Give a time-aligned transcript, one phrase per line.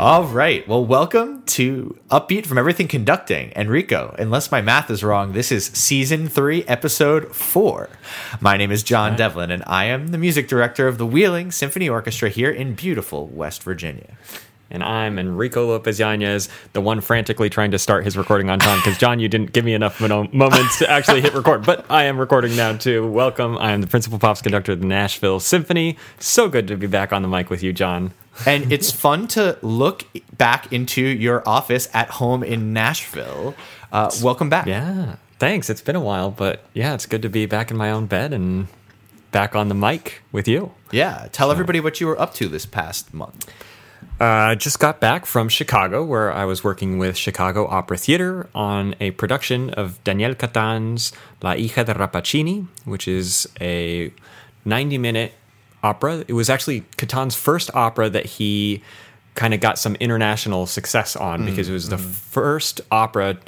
[0.00, 0.66] All right.
[0.66, 3.52] Well, welcome to Upbeat from Everything Conducting.
[3.54, 7.90] Enrico, unless my math is wrong, this is season three, episode four.
[8.40, 11.86] My name is John Devlin, and I am the music director of the Wheeling Symphony
[11.86, 14.16] Orchestra here in beautiful West Virginia.
[14.70, 18.78] And I'm Enrico Lopez Yanez, the one frantically trying to start his recording on time
[18.78, 21.66] because, John, you didn't give me enough moments to actually hit record.
[21.66, 23.10] But I am recording now, too.
[23.10, 23.58] Welcome.
[23.58, 25.96] I am the principal pops conductor of the Nashville Symphony.
[26.20, 28.12] So good to be back on the mic with you, John
[28.46, 30.04] and it's fun to look
[30.36, 33.54] back into your office at home in Nashville.
[33.92, 34.66] Uh, welcome back.
[34.66, 35.68] Yeah, thanks.
[35.68, 38.32] It's been a while, but yeah, it's good to be back in my own bed
[38.32, 38.68] and
[39.32, 40.72] back on the mic with you.
[40.90, 41.52] Yeah, tell so.
[41.52, 43.50] everybody what you were up to this past month.
[44.20, 48.50] Uh, I just got back from Chicago, where I was working with Chicago Opera Theater
[48.54, 54.12] on a production of Daniel Catan's La Hija de Rappaccini, which is a
[54.66, 55.32] 90 minute
[55.82, 56.22] opera.
[56.28, 58.82] It was actually Catan's first opera that he
[59.36, 62.00] kind of got some international success on mm, because it was the mm.
[62.00, 63.38] first opera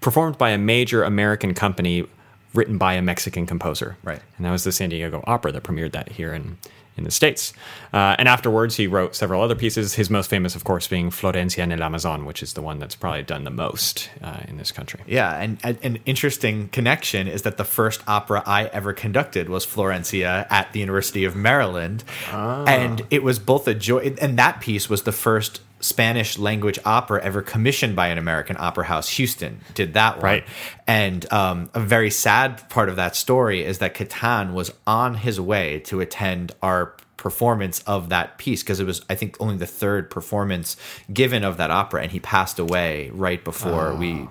[0.00, 2.04] performed by a major American company
[2.52, 3.96] written by a Mexican composer.
[4.02, 4.20] Right.
[4.36, 6.58] And that was the San Diego Opera that premiered that here in
[7.00, 7.52] in the States.
[7.92, 11.58] Uh, and afterwards, he wrote several other pieces, his most famous, of course, being Florencia
[11.58, 14.70] en el Amazon, which is the one that's probably done the most uh, in this
[14.70, 15.00] country.
[15.06, 19.66] Yeah, and, and, an interesting connection is that the first opera I ever conducted was
[19.66, 22.04] Florencia at the University of Maryland.
[22.30, 22.64] Ah.
[22.64, 27.22] And it was both a joy, and that piece was the first Spanish language opera
[27.22, 29.08] ever commissioned by an American opera house.
[29.10, 30.24] Houston did that one.
[30.24, 30.44] Right.
[30.86, 35.40] And um, a very sad part of that story is that Catan was on his
[35.40, 39.66] way to attend our performance of that piece because it was, I think, only the
[39.66, 40.76] third performance
[41.12, 43.96] given of that opera, and he passed away right before oh.
[43.96, 44.28] we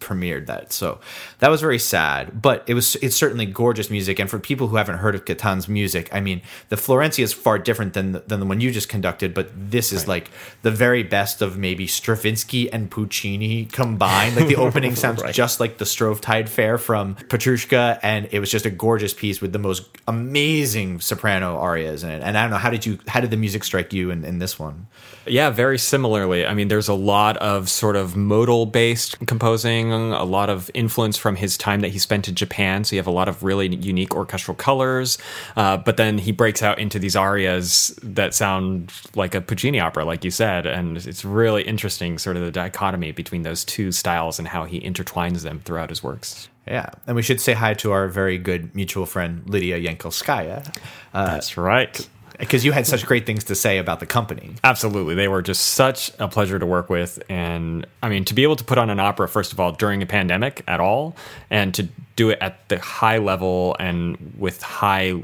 [0.00, 0.72] premiered that.
[0.72, 0.98] So
[1.38, 4.18] that was very sad, but it was it's certainly gorgeous music.
[4.18, 7.58] And for people who haven't heard of Catan's music, I mean, the Florencia is far
[7.58, 10.08] different than the, than the one you just conducted, but this is right.
[10.08, 10.30] like
[10.62, 14.36] the very best of maybe Stravinsky and Puccini combined.
[14.36, 15.34] Like the opening sounds right.
[15.34, 19.52] just like the Shrovetide Fair from Petrushka, and it was just a gorgeous piece with
[19.52, 22.22] the most amazing soprano arias in it.
[22.22, 24.38] And I don't know how did you how did the music strike you in, in
[24.38, 24.86] this one?
[25.26, 26.46] Yeah, very similarly.
[26.46, 31.16] I mean, there's a lot of sort of modal based composing a lot of influence
[31.16, 32.84] from his time that he spent in Japan.
[32.84, 35.18] So you have a lot of really unique orchestral colors.
[35.56, 40.04] Uh, but then he breaks out into these arias that sound like a Puccini opera,
[40.04, 40.66] like you said.
[40.66, 44.80] And it's really interesting, sort of the dichotomy between those two styles and how he
[44.80, 46.48] intertwines them throughout his works.
[46.66, 50.76] Yeah, and we should say hi to our very good mutual friend Lydia Yankovskaya.
[51.12, 52.08] Uh, That's right
[52.40, 54.54] because you had such great things to say about the company.
[54.64, 55.14] Absolutely.
[55.14, 57.22] They were just such a pleasure to work with.
[57.28, 60.02] And I mean, to be able to put on an opera, first of all, during
[60.02, 61.16] a pandemic at all,
[61.50, 65.22] and to do it at the high level and with high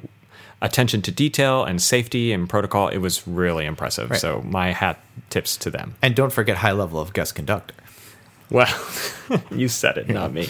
[0.62, 4.10] attention to detail and safety and protocol, it was really impressive.
[4.10, 4.20] Right.
[4.20, 5.00] So my hat
[5.30, 5.96] tips to them.
[6.02, 7.74] And don't forget high level of guest conductor.
[8.48, 8.72] Well,
[9.50, 10.48] you said it, not me.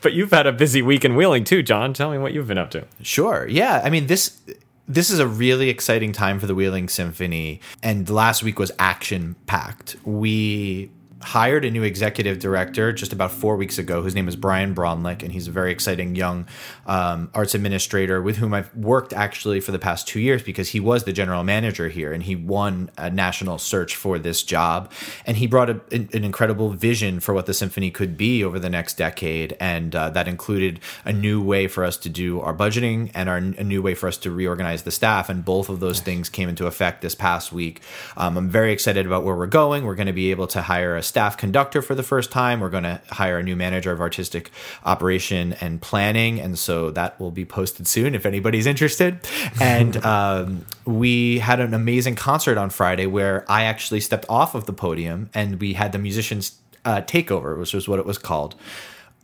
[0.00, 1.92] but you've had a busy week in Wheeling too, John.
[1.92, 2.84] Tell me what you've been up to.
[3.02, 3.46] Sure.
[3.48, 3.80] Yeah.
[3.84, 4.40] I mean, this
[4.88, 9.36] this is a really exciting time for the Wheeling Symphony, and last week was action
[9.46, 9.96] packed.
[10.04, 14.74] We hired a new executive director just about four weeks ago, whose name is Bryan
[14.74, 16.46] Braunlich, and he's a very exciting young
[16.86, 20.80] um, arts administrator with whom I've worked actually for the past two years because he
[20.80, 24.92] was the general manager here and he won a national search for this job.
[25.26, 28.58] And he brought a, an, an, incredible vision for what the symphony could be over
[28.58, 29.56] the next decade.
[29.58, 33.38] And uh, that included a new way for us to do our budgeting and our,
[33.38, 35.28] a new way for us to reorganize the staff.
[35.28, 37.80] And both of those things came into effect this past week.
[38.16, 39.84] Um, I'm very excited about where we're going.
[39.84, 42.60] We're going to be able to hire a staff conductor for the first time.
[42.60, 44.50] We're going to hire a new manager of artistic
[44.84, 46.40] operation and planning.
[46.40, 49.18] And so that will be posted soon if anybody's interested.
[49.60, 54.66] And um, we had an amazing concert on Friday where I actually stepped off of
[54.66, 58.54] the podium and we had the musicians uh, takeover, which was what it was called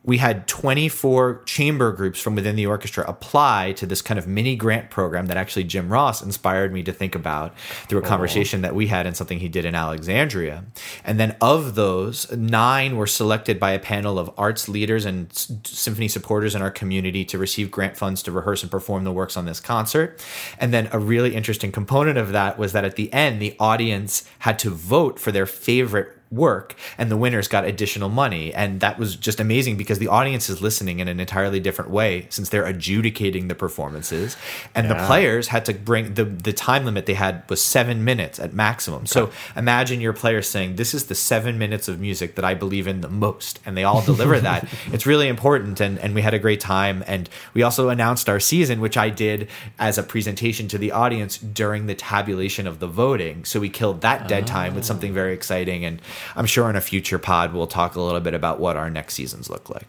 [0.04, 4.54] we had 24 chamber groups from within the orchestra apply to this kind of mini
[4.54, 7.59] grant program that actually Jim Ross inspired me to think about
[7.89, 10.65] through a oh, conversation that we had and something he did in Alexandria.
[11.04, 16.09] And then of those, nine were selected by a panel of arts leaders and symphony
[16.09, 19.47] supporters in our community to receive grant funds to rehearse and perform the works on
[19.47, 20.22] this concert.
[20.59, 24.28] And then a really interesting component of that was that at the end, the audience
[24.41, 28.53] had to vote for their favorite work and the winners got additional money.
[28.54, 32.27] And that was just amazing because the audience is listening in an entirely different way
[32.31, 34.36] since they're adjudicating the performances.
[34.75, 38.39] And the players had to bring the the time limit they had was 7 minutes
[38.39, 39.07] at maximum.
[39.07, 42.86] So imagine your players saying this is the 7 minutes of music that I believe
[42.86, 43.60] in the most.
[43.65, 44.69] And they all deliver that.
[44.92, 47.03] It's really important and and we had a great time.
[47.07, 49.48] And we also announced our season which I did
[49.78, 53.45] as a presentation to the audience during the tabulation of the voting.
[53.45, 54.86] So we killed that dead time with ah.
[54.86, 55.84] something very exciting.
[55.84, 56.01] And
[56.36, 59.15] I'm sure in a future pod we'll talk a little bit about what our next
[59.15, 59.86] seasons look like.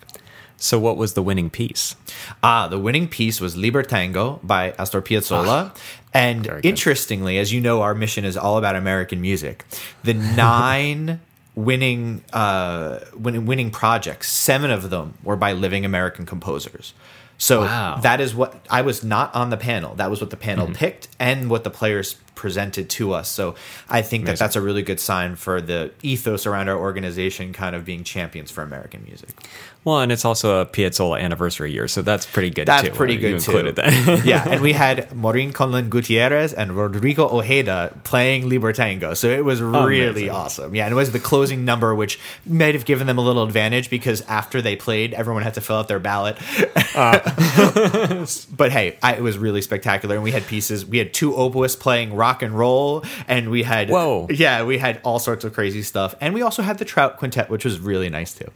[0.57, 1.95] So, what was the winning piece?
[2.41, 5.75] Ah, the winning piece was Libertango by Astor Piazzolla.
[6.13, 9.65] and interestingly, as you know, our mission is all about American music.
[10.03, 10.13] The
[10.49, 11.19] nine
[11.55, 16.93] winning uh, winning, winning projects, seven of them were by living American composers.
[17.37, 17.97] So Wow.
[18.01, 19.95] that is what I was not on the panel.
[19.95, 23.29] That was what the panel picked and what the players presented to us.
[23.29, 23.55] So
[23.89, 27.75] I think that that's a really good sign for the ethos around our organization kind
[27.75, 29.29] of being champions for American music.
[29.85, 32.93] Well, and it's also a Piazzolla anniversary year, so that's pretty good That's too.
[32.95, 33.51] pretty You good too.
[33.51, 34.25] included that.
[34.25, 39.61] yeah, and we had Maureen Conlon Gutierrez and Rodrigo Ojeda playing Libertango, so it was
[39.61, 40.29] really Amazing.
[40.31, 40.73] awesome.
[40.75, 43.91] Yeah, and it was the closing number, which might have given them a little advantage
[43.91, 46.37] because after they played, everyone had to fill out their ballot.
[46.95, 47.21] Ah.
[48.57, 50.83] but hey, I, it was really spectacular, and we had pieces.
[50.83, 54.27] We had two oboists playing rock and roll, and we had Whoa.
[54.29, 57.49] yeah, we had all sorts of crazy stuff, and we also had the Trout Quintet,
[57.49, 58.51] which was really nice too.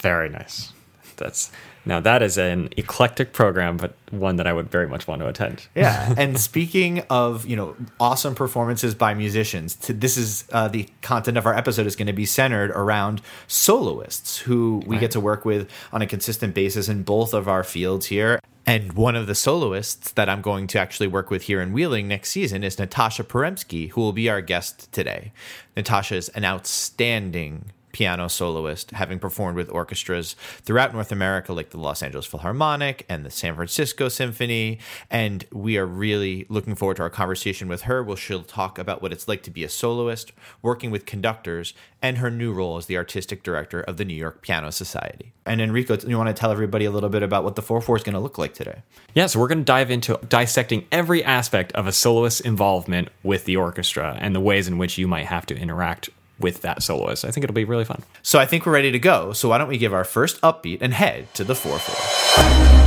[0.00, 0.72] Very nice.
[1.16, 1.50] That's
[1.84, 5.28] now that is an eclectic program, but one that I would very much want to
[5.28, 5.66] attend.
[5.74, 10.88] Yeah, and speaking of you know awesome performances by musicians, to, this is uh, the
[11.02, 15.20] content of our episode is going to be centered around soloists who we get to
[15.20, 18.40] work with on a consistent basis in both of our fields here.
[18.70, 22.06] And one of the soloists that I'm going to actually work with here in Wheeling
[22.06, 25.32] next season is Natasha Paremski, who will be our guest today.
[25.76, 31.78] Natasha is an outstanding piano soloist, having performed with orchestras throughout North America, like the
[31.78, 34.78] Los Angeles Philharmonic and the San Francisco Symphony.
[35.10, 39.02] And we are really looking forward to our conversation with her, where she'll talk about
[39.02, 40.32] what it's like to be a soloist,
[40.62, 44.42] working with conductors, and her new role as the artistic director of the New York
[44.42, 45.32] Piano Society.
[45.44, 47.96] And Enrico, you want to tell everybody a little bit about what the 4 4
[47.96, 48.82] is going to look like today?
[49.14, 53.44] Yeah, so we're going to dive into dissecting every aspect of a soloist's involvement with
[53.44, 56.10] the orchestra and the ways in which you might have to interact
[56.40, 57.24] with that soloist.
[57.24, 58.02] I think it'll be really fun.
[58.22, 59.32] So I think we're ready to go.
[59.32, 62.80] So why don't we give our first upbeat and head to the 4 4?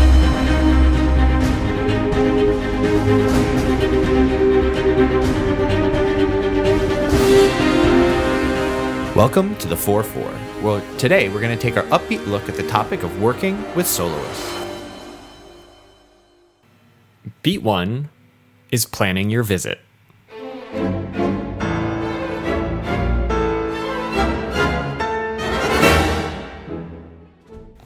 [9.15, 10.23] Welcome to the 4 4.
[10.63, 13.85] Well, today we're going to take our upbeat look at the topic of working with
[13.85, 14.63] soloists.
[17.43, 18.09] Beat one
[18.71, 19.79] is planning your visit.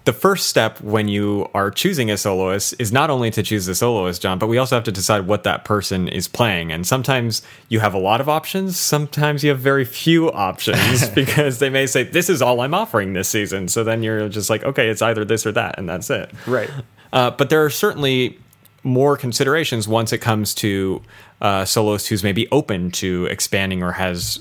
[0.07, 3.75] The first step when you are choosing a soloist is not only to choose the
[3.75, 6.71] soloist, John, but we also have to decide what that person is playing.
[6.71, 11.59] And sometimes you have a lot of options, sometimes you have very few options because
[11.59, 13.67] they may say, This is all I'm offering this season.
[13.67, 16.31] So then you're just like, Okay, it's either this or that, and that's it.
[16.47, 16.69] Right.
[17.11, 18.39] Uh, but there are certainly
[18.83, 21.01] more considerations once it comes to
[21.41, 24.39] uh, soloist who's maybe open to expanding or has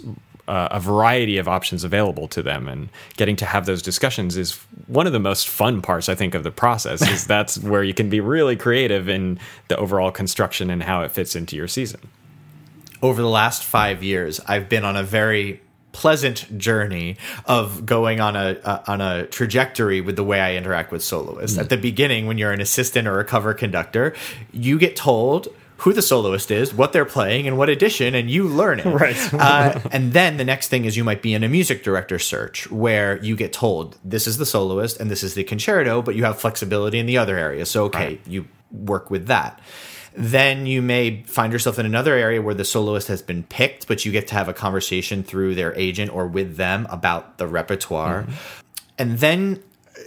[0.48, 2.69] uh, a variety of options available to them.
[2.69, 4.54] And getting to have those discussions is
[4.87, 7.94] one of the most fun parts i think of the process is that's where you
[7.94, 9.38] can be really creative in
[9.69, 12.00] the overall construction and how it fits into your season.
[13.02, 15.60] Over the last five years, I've been on a very
[15.93, 17.16] pleasant journey
[17.46, 21.56] of going on a uh, on a trajectory with the way I interact with soloists.
[21.56, 24.14] At the beginning, when you're an assistant or a cover conductor,
[24.52, 28.45] you get told who the soloist is, what they're playing, and what edition, and you
[28.49, 28.87] learn it.
[28.97, 29.35] Right.
[29.35, 32.71] uh, and then the next thing is you might be in a music director search
[32.71, 36.25] where you get told this is the soloist and this is the concerto, but you
[36.25, 37.66] have flexibility in the other area.
[37.66, 38.21] So okay, Right.
[38.26, 39.61] you work with that.
[40.18, 44.06] Then you may find yourself in another area where the soloist has been picked, but
[44.06, 48.25] you get to have a conversation through their agent or with them about the repertoire.
[48.97, 49.62] And then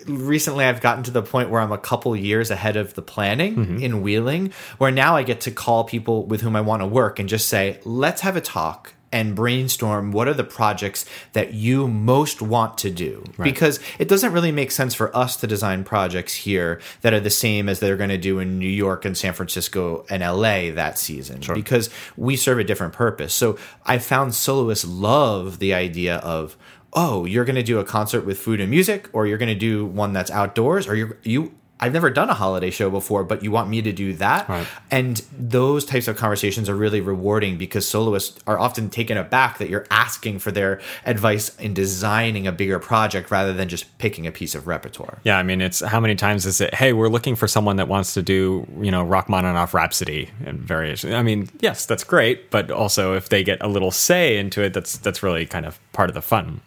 [0.06, 3.56] recently I've gotten to the point where I'm a couple years ahead of the planning
[3.56, 3.78] mm-hmm.
[3.78, 7.20] in Wheeling, where now I get to call people with whom I want to work
[7.20, 11.88] and just say, let's have a talk and brainstorm what are the projects that you
[11.88, 13.24] most want to do.
[13.44, 17.30] Because it doesn't really make sense for us to design projects here that are the
[17.30, 20.98] same as they're going to do in New York and San Francisco and LA that
[20.98, 23.34] season because we serve a different purpose.
[23.34, 26.56] So I found soloists love the idea of
[26.94, 29.60] oh, you're going to do a concert with food and music, or you're going to
[29.60, 33.44] do one that's outdoors, or you're, you I've never done a holiday show before, but
[33.44, 34.50] you want me to do that?
[34.50, 34.68] Right.
[34.92, 39.70] And those types of conversations are really rewarding because soloists are often taken aback that
[39.70, 44.32] you're asking for their advice in designing a bigger project rather than just picking a
[44.32, 45.20] piece of repertoire.
[45.24, 46.74] Yeah, I mean, it's how many times is it?
[46.74, 51.14] Hey, we're looking for someone that wants to do, you know, Rachmaninoff Rhapsody and variation.
[51.14, 54.74] I mean, yes, that's great, but also if they get a little say into it,
[54.74, 56.62] that's that's really kind of part of the fun.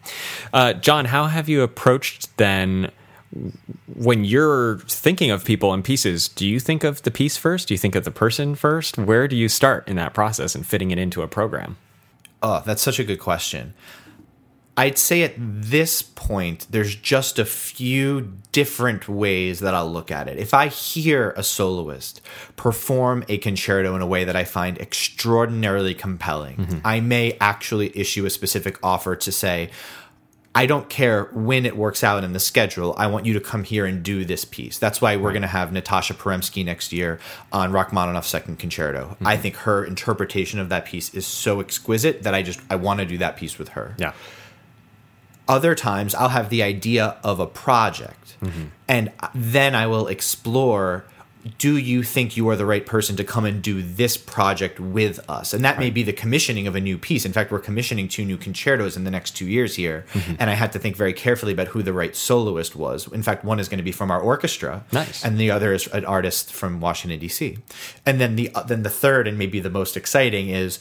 [0.52, 2.90] Uh, John, how have you approached then?
[3.94, 7.68] When you're thinking of people and pieces, do you think of the piece first?
[7.68, 8.98] Do you think of the person first?
[8.98, 11.76] Where do you start in that process and fitting it into a program?
[12.42, 13.74] Oh, that's such a good question.
[14.74, 20.28] I'd say at this point, there's just a few different ways that I'll look at
[20.28, 20.38] it.
[20.38, 22.22] If I hear a soloist
[22.56, 26.78] perform a concerto in a way that I find extraordinarily compelling, mm-hmm.
[26.86, 29.70] I may actually issue a specific offer to say,
[30.54, 32.94] I don't care when it works out in the schedule.
[32.99, 34.78] I want you to come here and do this piece.
[34.78, 37.18] That's why we're going to have Natasha Paremski next year
[37.52, 39.06] on Rachmaninoff's Second Concerto.
[39.06, 39.26] Mm-hmm.
[39.26, 43.00] I think her interpretation of that piece is so exquisite that I just I want
[43.00, 43.94] to do that piece with her.
[43.99, 44.12] Yeah.
[45.49, 48.64] Other times I'll have the idea of a project, mm-hmm.
[48.87, 51.04] and then I will explore
[51.58, 55.18] do you think you are the right person to come and do this project with
[55.28, 55.52] us?
[55.52, 55.80] And that right.
[55.80, 57.25] may be the commissioning of a new piece.
[57.25, 60.04] In fact, we're commissioning two new concertos in the next two years here.
[60.12, 60.34] Mm-hmm.
[60.38, 63.11] And I had to think very carefully about who the right soloist was.
[63.12, 64.84] In fact, one is going to be from our orchestra.
[64.92, 65.25] Nice.
[65.25, 67.58] And the other is an artist from Washington, D.C.
[68.06, 70.78] And then the, then the third, and maybe the most exciting, is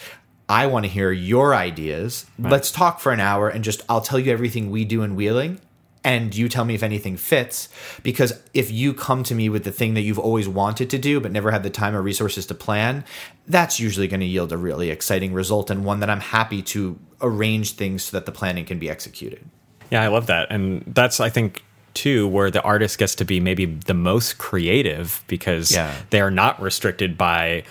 [0.47, 2.25] I want to hear your ideas.
[2.37, 2.51] Right.
[2.51, 5.59] Let's talk for an hour and just I'll tell you everything we do in Wheeling
[6.03, 7.69] and you tell me if anything fits
[8.03, 11.19] because if you come to me with the thing that you've always wanted to do
[11.19, 13.03] but never had the time or resources to plan
[13.47, 16.97] that's usually going to yield a really exciting result and one that i'm happy to
[17.21, 19.45] arrange things so that the planning can be executed
[19.89, 23.39] yeah i love that and that's i think too where the artist gets to be
[23.39, 25.93] maybe the most creative because yeah.
[26.09, 27.63] they are not restricted by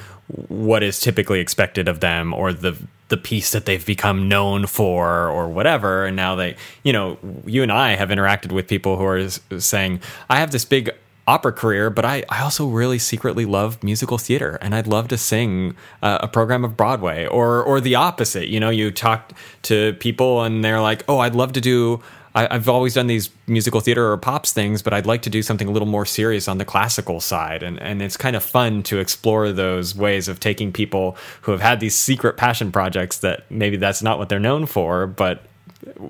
[0.49, 2.77] what is typically expected of them or the
[3.11, 6.07] the piece that they've become known for or whatever.
[6.07, 9.29] And now they you know you and i have interacted with people who are
[9.61, 10.91] saying i have this big
[11.27, 15.19] opera career but i, I also really secretly love musical theater and i'd love to
[15.19, 18.49] sing uh, a program of broadway or or the opposite.
[18.49, 22.01] You know you talk to people and they're like oh i'd love to do
[22.35, 25.43] I, have always done these musical theater or pops things, but I'd like to do
[25.43, 27.63] something a little more serious on the classical side.
[27.63, 31.61] And, and it's kind of fun to explore those ways of taking people who have
[31.61, 35.43] had these secret passion projects that maybe that's not what they're known for, but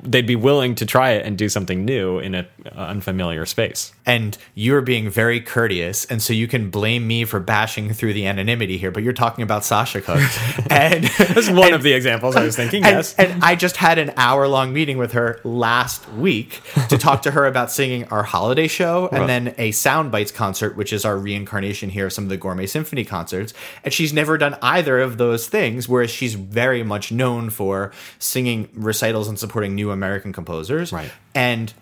[0.03, 3.93] they'd be willing to try it and do something new in an uh, unfamiliar space.
[4.05, 8.27] And you're being very courteous, and so you can blame me for bashing through the
[8.27, 8.91] anonymity here.
[8.91, 10.19] But you're talking about Sasha Cooke,
[10.71, 12.85] and that's one and, of the examples I was thinking.
[12.85, 16.99] And, yes, and I just had an hour long meeting with her last week to
[16.99, 20.93] talk to her about singing our holiday show and then a Sound Bites concert, which
[20.93, 23.55] is our reincarnation here of some of the Gourmet Symphony concerts.
[23.85, 28.69] And she's never done either of those things, whereas she's very much known for singing
[28.75, 30.93] recitals and support supporting new American composers.
[30.93, 31.11] Right.
[31.35, 31.73] And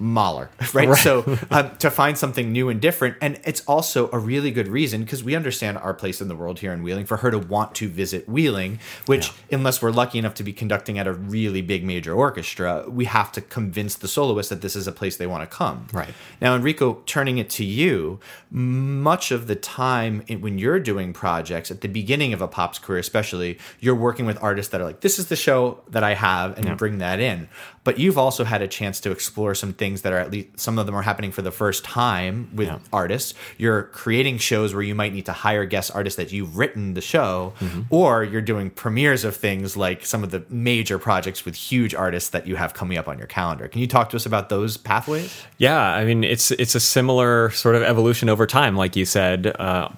[0.00, 0.88] Mahler, right?
[0.88, 0.98] right.
[0.98, 5.02] So um, to find something new and different, and it's also a really good reason
[5.02, 7.74] because we understand our place in the world here in Wheeling for her to want
[7.76, 9.56] to visit Wheeling, which yeah.
[9.58, 13.30] unless we're lucky enough to be conducting at a really big major orchestra, we have
[13.32, 15.86] to convince the soloist that this is a place they want to come.
[15.92, 16.14] Right.
[16.40, 21.82] Now, Enrico, turning it to you, much of the time when you're doing projects at
[21.82, 25.18] the beginning of a pop's career, especially, you're working with artists that are like, "This
[25.18, 26.74] is the show that I have," and yeah.
[26.74, 27.48] bring that in
[27.82, 30.78] but you've also had a chance to explore some things that are at least some
[30.78, 32.78] of them are happening for the first time with yeah.
[32.92, 33.34] artists.
[33.56, 37.00] You're creating shows where you might need to hire guest artists that you've written the
[37.00, 37.82] show, mm-hmm.
[37.90, 42.30] or you're doing premieres of things like some of the major projects with huge artists
[42.30, 43.66] that you have coming up on your calendar.
[43.66, 45.44] Can you talk to us about those pathways?
[45.58, 49.46] Yeah, I mean it's it's a similar sort of evolution over time, like you said.
[49.58, 49.88] Uh,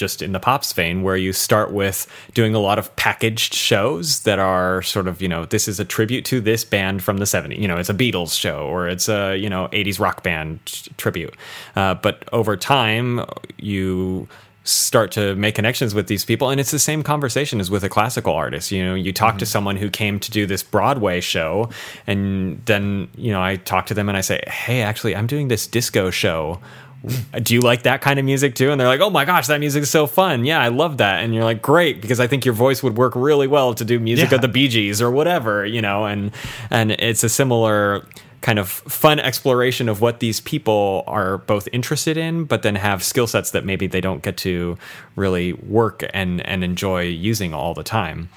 [0.00, 4.20] just in the pops vein, where you start with doing a lot of packaged shows
[4.22, 7.26] that are sort of, you know, this is a tribute to this band from the
[7.26, 7.58] 70s.
[7.58, 11.36] You know, it's a Beatles show or it's a, you know, 80s rock band tribute.
[11.76, 13.24] Uh, but over time,
[13.58, 14.26] you
[14.64, 17.88] start to make connections with these people and it's the same conversation as with a
[17.88, 19.38] classical artist you know you talk mm-hmm.
[19.38, 21.68] to someone who came to do this broadway show
[22.06, 25.48] and then you know i talk to them and i say hey actually i'm doing
[25.48, 26.60] this disco show
[27.42, 28.70] do you like that kind of music too?
[28.70, 30.44] And they're like, oh my gosh, that music is so fun.
[30.44, 31.22] Yeah, I love that.
[31.22, 33.98] And you're like, great, because I think your voice would work really well to do
[33.98, 34.36] music yeah.
[34.36, 36.04] of the Bee Gees or whatever, you know.
[36.06, 36.32] And
[36.70, 38.06] and it's a similar
[38.42, 43.02] kind of fun exploration of what these people are both interested in, but then have
[43.02, 44.78] skill sets that maybe they don't get to
[45.16, 48.28] really work and and enjoy using all the time.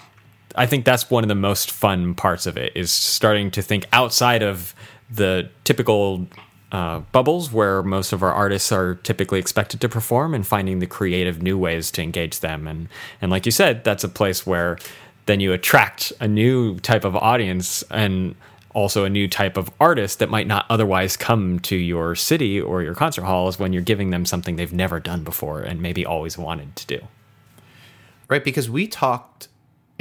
[0.56, 3.88] I think that's one of the most fun parts of it is starting to think
[3.92, 4.76] outside of
[5.10, 6.28] the typical
[6.74, 10.88] uh, bubbles where most of our artists are typically expected to perform and finding the
[10.88, 12.68] creative new ways to engage them.
[12.68, 12.90] And,
[13.22, 14.80] and like you said, that's a place where
[15.28, 18.36] then you attract a new type of audience and
[18.74, 22.82] also a new type of artist that might not otherwise come to your city or
[22.82, 26.40] your concert halls when you're giving them something they've never done before and maybe always
[26.40, 27.00] wanted to do.
[28.28, 29.48] Right, because we talked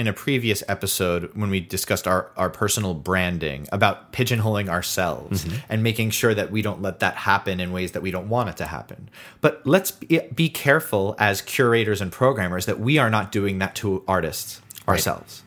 [0.03, 5.59] in a previous episode when we discussed our, our personal branding about pigeonholing ourselves mm-hmm.
[5.69, 8.49] and making sure that we don't let that happen in ways that we don't want
[8.49, 9.09] it to happen.
[9.41, 13.77] But let's be, be careful as curators and programmers that we are not doing that
[13.77, 14.95] to artists right.
[14.95, 15.45] ourselves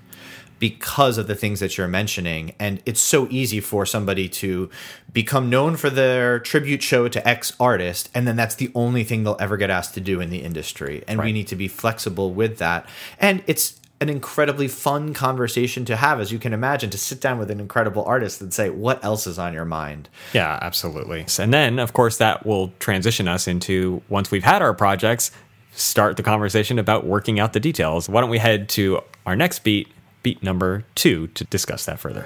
[0.57, 2.55] because of the things that you're mentioning.
[2.57, 4.69] And it's so easy for somebody to
[5.11, 9.25] become known for their tribute show to X artist, and then that's the only thing
[9.25, 11.03] they'll ever get asked to do in the industry.
[11.09, 11.25] And right.
[11.25, 12.87] we need to be flexible with that.
[13.19, 17.39] And it's an incredibly fun conversation to have, as you can imagine, to sit down
[17.39, 20.09] with an incredible artist and say, what else is on your mind?
[20.33, 21.25] Yeah, absolutely.
[21.39, 25.31] And then, of course, that will transition us into once we've had our projects,
[25.71, 28.09] start the conversation about working out the details.
[28.09, 29.87] Why don't we head to our next beat,
[30.23, 32.25] beat number two, to discuss that further?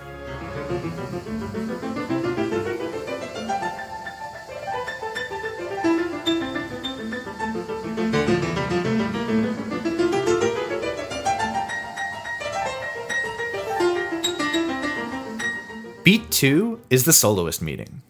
[16.10, 18.02] Beat two is the soloist meeting.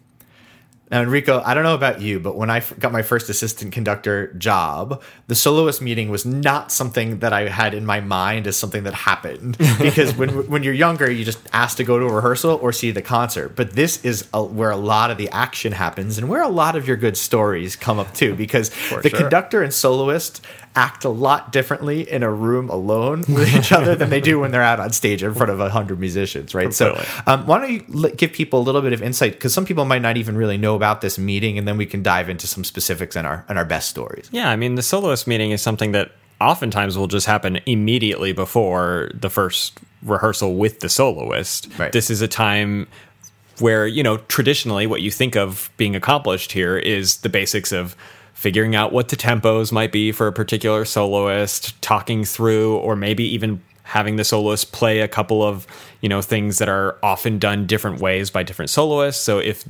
[0.89, 4.33] Now, Enrico, I don't know about you, but when I got my first assistant conductor
[4.35, 8.83] job, the soloist meeting was not something that I had in my mind as something
[8.83, 9.57] that happened.
[9.79, 12.91] Because when when you're younger, you just ask to go to a rehearsal or see
[12.91, 13.57] the concert.
[13.57, 16.77] But this is a, where a lot of the action happens and where a lot
[16.77, 18.33] of your good stories come up too.
[18.33, 19.19] Because For the sure.
[19.19, 20.41] conductor and soloist
[20.75, 24.51] act a lot differently in a room alone with each other than they do when
[24.51, 26.69] they're out on stage in front of a hundred musicians, right?
[26.69, 27.03] Completely.
[27.03, 29.85] So, um, why don't you give people a little bit of insight because some people
[29.85, 32.63] might not even really know about this meeting, and then we can dive into some
[32.63, 34.29] specifics in our in our best stories.
[34.31, 39.11] Yeah, I mean, the soloist meeting is something that oftentimes will just happen immediately before
[39.13, 41.67] the first rehearsal with the soloist.
[41.77, 41.91] Right.
[41.91, 42.87] This is a time
[43.59, 47.95] where you know traditionally what you think of being accomplished here is the basics of
[48.39, 53.25] figuring out what the tempos might be for a particular soloist, talking through, or maybe
[53.25, 55.67] even having the soloist play a couple of
[55.99, 59.21] you know things that are often done different ways by different soloists.
[59.21, 59.65] So if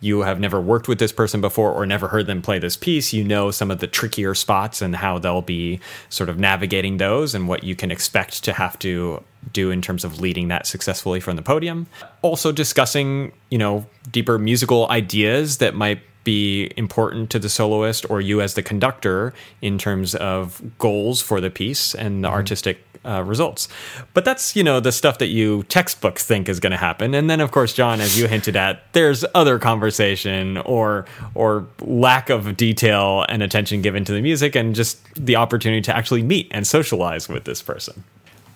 [0.00, 3.12] you have never worked with this person before or never heard them play this piece
[3.12, 7.34] you know some of the trickier spots and how they'll be sort of navigating those
[7.34, 11.20] and what you can expect to have to do in terms of leading that successfully
[11.20, 11.86] from the podium.
[12.22, 18.20] Also discussing you know deeper musical ideas that might be important to the soloist or
[18.20, 19.32] you as the conductor
[19.62, 22.36] in terms of goals for the piece and the mm-hmm.
[22.36, 23.68] artistic uh, results.
[24.14, 27.14] But that's, you know, the stuff that you textbooks think is going to happen.
[27.14, 32.30] And then, of course, John, as you hinted at, there's other conversation or or lack
[32.30, 36.48] of detail and attention given to the music and just the opportunity to actually meet
[36.50, 38.04] and socialize with this person.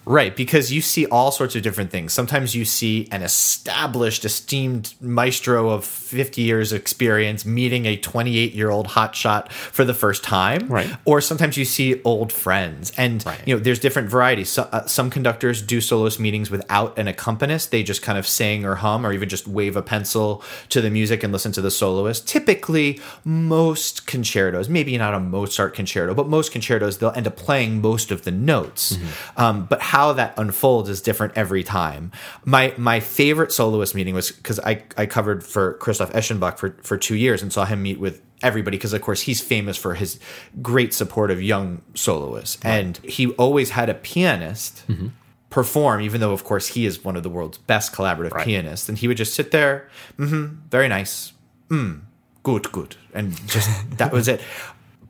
[0.08, 2.14] Right, because you see all sorts of different things.
[2.14, 8.70] Sometimes you see an established, esteemed maestro of 50 years experience meeting a 28 year
[8.70, 10.66] old hotshot for the first time.
[10.68, 10.90] Right.
[11.04, 12.90] Or sometimes you see old friends.
[12.96, 13.38] And, right.
[13.46, 14.48] you know, there's different varieties.
[14.48, 17.70] So, uh, some conductors do soloist meetings without an accompanist.
[17.70, 20.88] They just kind of sing or hum or even just wave a pencil to the
[20.88, 22.26] music and listen to the soloist.
[22.26, 27.82] Typically, most concertos, maybe not a Mozart concerto, but most concertos, they'll end up playing
[27.82, 28.94] most of the notes.
[28.94, 29.40] Mm-hmm.
[29.40, 32.12] Um, but how how that unfolds is different every time.
[32.44, 36.96] My my favorite soloist meeting was because I, I covered for Christoph Eschenbach for, for
[36.96, 40.20] two years and saw him meet with everybody because of course he's famous for his
[40.62, 42.64] great support of young soloists.
[42.64, 42.74] Right.
[42.74, 45.08] And he always had a pianist mm-hmm.
[45.50, 48.46] perform, even though of course he is one of the world's best collaborative right.
[48.46, 48.88] pianists.
[48.88, 51.32] And he would just sit there, mm-hmm, very nice,
[51.70, 52.02] mm,
[52.44, 52.94] good, good.
[53.12, 54.40] And just that was it.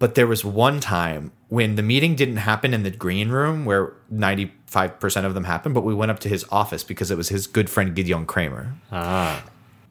[0.00, 3.92] But there was one time when the meeting didn't happen in the green room where
[4.12, 7.46] 95% of them happened, but we went up to his office because it was his
[7.46, 8.74] good friend Gidon Kremer.
[8.92, 9.42] Ah.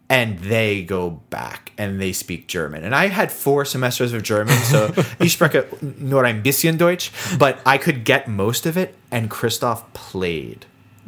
[0.10, 2.84] And they go back and they speak German.
[2.84, 4.88] And I had four semesters of German, so
[5.20, 8.96] ich spreche nur ein bisschen Deutsch, but I could get most of it.
[9.12, 10.66] And Christoph played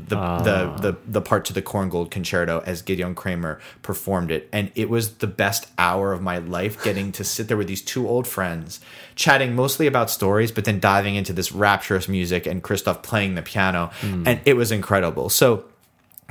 [0.08, 0.44] the, uh.
[0.44, 4.90] the the the part to the Korngold Concerto as Gidon Kremer performed it, and it
[4.90, 6.84] was the best hour of my life.
[6.84, 8.80] Getting to sit there with these two old friends,
[9.16, 13.42] chatting mostly about stories, but then diving into this rapturous music and Christoph playing the
[13.42, 14.28] piano, mm.
[14.28, 15.30] and it was incredible.
[15.30, 15.66] So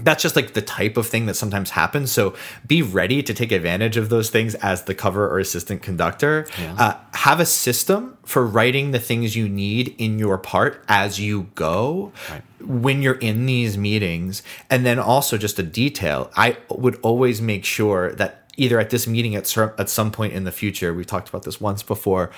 [0.01, 2.11] that's just like the type of thing that sometimes happens.
[2.11, 2.35] So
[2.67, 6.47] be ready to take advantage of those things as the cover or assistant conductor.
[6.59, 6.75] Yeah.
[6.79, 11.49] Uh, have a system for writing the things you need in your part as you
[11.55, 12.43] go right.
[12.61, 14.43] when you're in these meetings.
[14.71, 16.31] And then also just a detail.
[16.37, 20.45] I would always make sure that either at this meeting at at some point in
[20.45, 20.93] the future.
[20.93, 22.31] We've talked about this once before.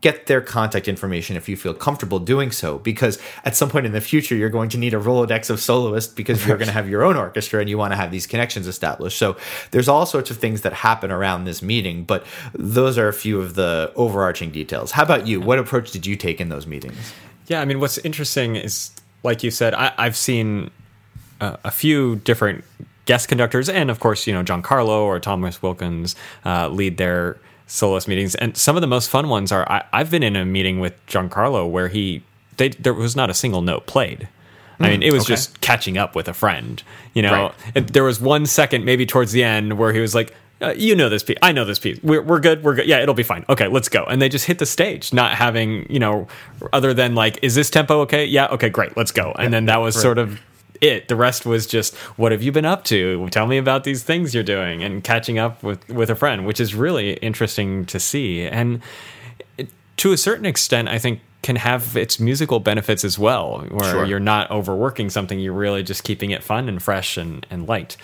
[0.00, 3.92] Get their contact information if you feel comfortable doing so, because at some point in
[3.92, 6.88] the future, you're going to need a Rolodex of soloists because you're going to have
[6.88, 9.18] your own orchestra and you want to have these connections established.
[9.18, 9.36] So
[9.72, 13.42] there's all sorts of things that happen around this meeting, but those are a few
[13.42, 14.92] of the overarching details.
[14.92, 15.38] How about you?
[15.42, 17.12] What approach did you take in those meetings?
[17.48, 18.90] Yeah, I mean, what's interesting is,
[19.22, 20.70] like you said, I, I've seen
[21.42, 22.64] uh, a few different
[23.04, 26.16] guest conductors, and of course, you know, Giancarlo or Thomas Wilkins
[26.46, 28.34] uh, lead their soloist meetings.
[28.34, 30.94] And some of the most fun ones are I, I've been in a meeting with
[31.06, 32.22] Giancarlo where he
[32.56, 34.28] they, there was not a single note played.
[34.80, 35.34] I mean, it was okay.
[35.34, 36.82] just catching up with a friend.
[37.14, 37.86] You know, Right.
[37.86, 41.08] There was one second, maybe towards the end, where he was like, uh, "You know
[41.08, 41.36] this piece.
[41.42, 41.98] I know this piece.
[42.02, 42.64] We're, we're good.
[42.64, 42.86] We're good.
[42.86, 43.44] Yeah, it'll be fine.
[43.48, 46.26] Okay, let's go." And they just hit the stage, not having you know,
[46.72, 48.24] other than like, "Is this tempo okay?
[48.26, 48.96] Yeah, okay, great.
[48.96, 50.40] Let's go." And then that was sort of
[50.80, 51.08] it.
[51.08, 53.28] The rest was just, "What have you been up to?
[53.30, 56.60] Tell me about these things you're doing," and catching up with with a friend, which
[56.60, 58.42] is really interesting to see.
[58.46, 58.80] And
[59.96, 64.04] to a certain extent, I think can have its musical benefits as well, where Sure.
[64.06, 67.96] you're not overworking something, you're really just keeping it fun and fresh and, and light.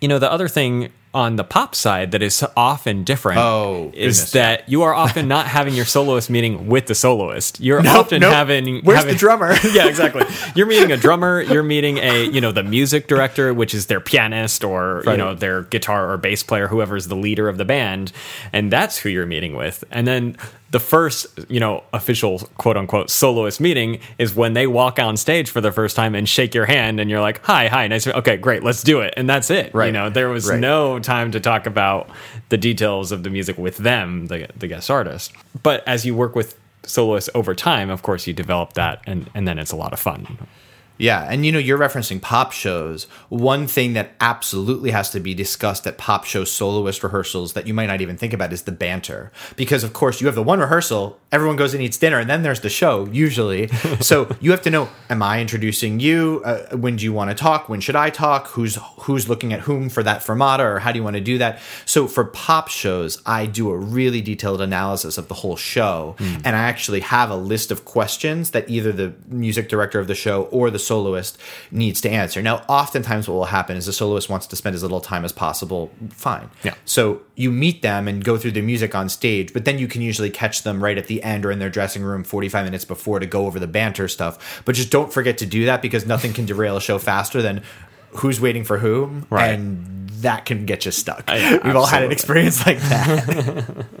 [0.00, 4.32] You know, the other thing on the pop side that is often different Oh, is
[4.32, 7.60] that you are often not having your soloist meeting with the soloist.
[7.60, 8.32] You're Nope, often nope.
[8.32, 9.54] having Where's having- the drummer?
[9.72, 10.24] yeah, exactly.
[10.56, 11.40] You're meeting a drummer.
[11.40, 15.34] You're meeting a you know the music director, which is their pianist or you know
[15.34, 18.10] their guitar or bass player, whoever's the leader of the band,
[18.52, 19.84] and that's who you're meeting with.
[19.92, 20.36] And then
[20.74, 25.48] the first you know official quote unquote soloist meeting is when they walk on stage
[25.48, 28.08] for the first time and shake your hand, and you're like, "Hi, hi, nice.
[28.08, 29.66] Okay, great, let's do it." And that's it.
[29.72, 29.92] You Right.
[29.92, 30.58] know, there was Right.
[30.58, 32.10] no time to talk about
[32.48, 35.32] the details of the music with them, the the guest artist.
[35.62, 39.46] But as you work with soloists over time, of course, you develop that, and and
[39.46, 40.26] then it's a lot of fun.
[40.96, 43.04] Yeah, and you know, you're referencing pop shows.
[43.28, 47.74] One thing that absolutely has to be discussed at pop show soloist rehearsals that you
[47.74, 49.32] might not even think about is the banter.
[49.56, 52.42] Because, of course, you have the one rehearsal, everyone goes and eats dinner, and then
[52.42, 53.68] there's the show, usually.
[54.00, 56.42] so you have to know Am I introducing you?
[56.44, 57.68] Uh, when do you want to talk?
[57.68, 58.48] When should I talk?
[58.48, 61.38] Who's who's looking at whom for that fermata, or how do you want to do
[61.38, 61.60] that?
[61.84, 66.56] So for pop shows, I do a really detailed analysis of the whole show, and
[66.56, 70.44] I actually have a list of questions that either the music director of the show
[70.44, 71.38] or the soloist
[71.70, 72.42] needs to answer.
[72.42, 75.32] Now, oftentimes, what will happen is the soloist wants to spend as little time as
[75.32, 75.90] possible.
[76.10, 76.50] Fine.
[76.62, 76.74] Yeah.
[76.84, 80.02] So you meet them and go through the music on stage, but then you can
[80.02, 83.18] usually catch them right at the end or in their dressing room 45 minutes before
[83.18, 84.62] to go over the banter stuff.
[84.64, 87.62] But just don't forget to do that because nothing can derail a show faster than
[88.10, 89.26] who's waiting for whom.
[89.30, 89.48] Right.
[89.48, 91.28] And that can get you stuck.
[91.30, 93.86] We've all had an experience like that.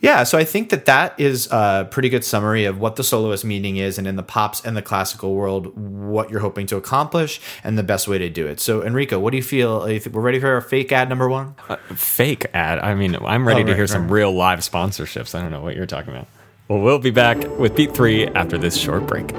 [0.00, 3.44] Yeah, so I think that that is a pretty good summary of what the soloist
[3.44, 7.40] meeting is, and in the pops and the classical world, what you're hoping to accomplish
[7.64, 8.60] and the best way to do it.
[8.60, 9.90] So, Enrico, what do you feel?
[9.90, 11.54] you We're ready for our fake ad number one?
[11.68, 12.78] Uh, fake ad.
[12.78, 14.10] I mean, I'm ready Oh, to right, hear some right.
[14.12, 15.34] real live sponsorships.
[15.34, 16.28] I don't know what you're talking about.
[16.68, 19.32] Well, we'll be back with Beat 3 after this short break.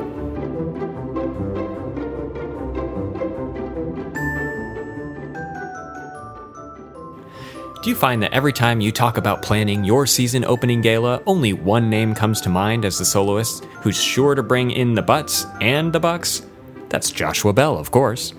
[7.82, 11.54] Do you find that every time you talk about planning your season opening gala, only
[11.54, 15.46] one name comes to mind as the soloist who's sure to bring in the butts
[15.62, 16.42] and the bucks?
[16.90, 18.34] That's Joshua Bell, of course.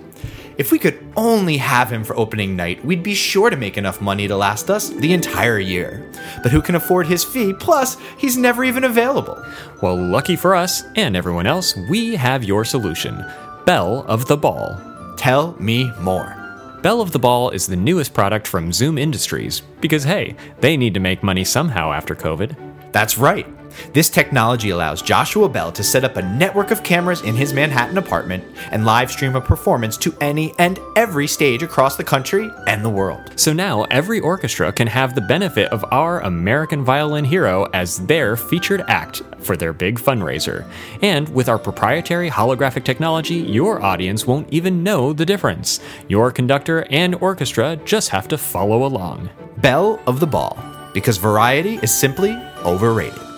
[0.59, 3.99] If we could only have him for opening night, we'd be sure to make enough
[3.99, 6.07] money to last us the entire year.
[6.43, 7.51] But who can afford his fee?
[7.51, 9.43] Plus, he's never even available.
[9.81, 13.25] Well, lucky for us and everyone else, we have your solution
[13.65, 14.79] Bell of the Ball.
[15.17, 16.40] Tell me more.
[16.81, 20.95] Bell of the Ball is the newest product from Zoom Industries because, hey, they need
[20.95, 22.55] to make money somehow after COVID.
[22.91, 23.45] That's right.
[23.93, 27.97] This technology allows Joshua Bell to set up a network of cameras in his Manhattan
[27.97, 32.83] apartment and live stream a performance to any and every stage across the country and
[32.83, 33.33] the world.
[33.35, 38.35] So now every orchestra can have the benefit of our American Violin Hero as their
[38.35, 40.65] featured act for their big fundraiser.
[41.01, 45.79] And with our proprietary holographic technology, your audience won't even know the difference.
[46.07, 49.29] Your conductor and orchestra just have to follow along.
[49.57, 50.57] Bell of the Ball,
[50.93, 52.31] because variety is simply
[52.63, 53.30] overrated.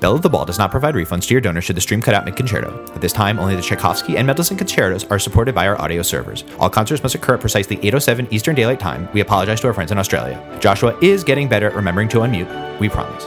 [0.00, 2.14] Bell of the Ball does not provide refunds to your donor should the stream cut
[2.14, 2.84] out mid concerto.
[2.94, 6.44] At this time, only the Tchaikovsky and Mendelssohn concertos are supported by our audio servers.
[6.58, 9.08] All concerts must occur at precisely 8:07 Eastern Daylight Time.
[9.12, 10.40] We apologize to our friends in Australia.
[10.60, 12.78] Joshua is getting better at remembering to unmute.
[12.80, 13.26] We promise.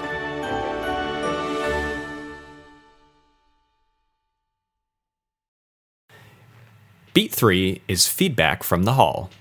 [7.13, 9.31] Beat 3 is feedback from the hall.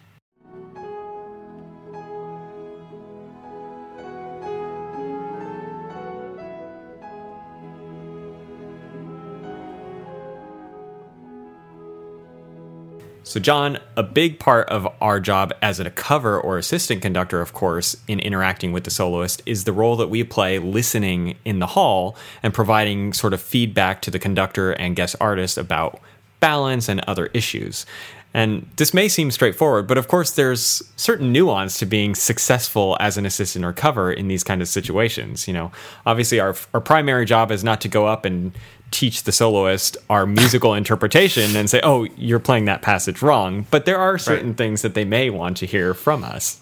[13.27, 17.53] So, John, a big part of our job as a cover or assistant conductor, of
[17.53, 21.67] course, in interacting with the soloist is the role that we play listening in the
[21.67, 26.01] hall and providing sort of feedback to the conductor and guest artist about
[26.39, 27.85] balance and other issues.
[28.33, 33.17] And this may seem straightforward, but of course, there's certain nuance to being successful as
[33.17, 35.49] an assistant or cover in these kind of situations.
[35.49, 35.73] You know,
[36.05, 38.53] obviously, our, our primary job is not to go up and
[38.91, 43.67] teach the soloist our musical interpretation and say, oh, you're playing that passage wrong.
[43.71, 44.57] But there are certain right.
[44.57, 46.61] things that they may want to hear from us.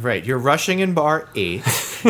[0.00, 0.24] Right.
[0.24, 1.64] You're rushing in bar eight.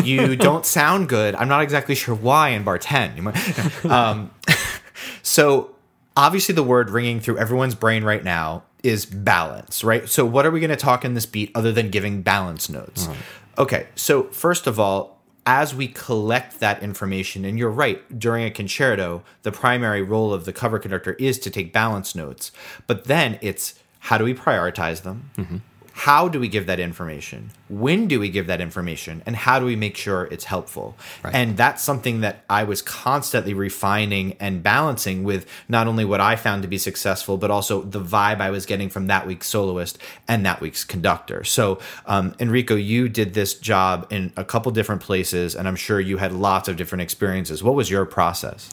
[0.04, 1.34] You don't sound good.
[1.34, 3.32] I'm not exactly sure why in bar 10.
[3.84, 4.30] Um,
[5.22, 5.74] so,
[6.16, 10.08] obviously, the word ringing through everyone's brain right now is balance, right?
[10.08, 13.06] So, what are we going to talk in this beat other than giving balance notes?
[13.06, 13.60] Mm-hmm.
[13.62, 13.86] Okay.
[13.94, 15.17] So, first of all,
[15.48, 20.44] as we collect that information, and you're right, during a concerto, the primary role of
[20.44, 22.52] the cover conductor is to take balance notes.
[22.86, 25.30] But then it's how do we prioritize them?
[25.38, 25.56] Mm-hmm
[25.98, 27.50] how do we give that information?
[27.68, 29.20] When do we give that information?
[29.26, 30.96] And how do we make sure it's helpful?
[31.24, 31.34] Right.
[31.34, 36.36] and that's something that i was constantly refining and balancing with not only what i
[36.36, 39.98] found to be successful but also the vibe i was getting from that week's soloist
[40.28, 41.42] and that week's conductor.
[41.42, 45.98] So um, enrico you did this job in a couple different places and i'm sure
[45.98, 47.62] you had lots of different experiences.
[47.62, 48.70] What was your process?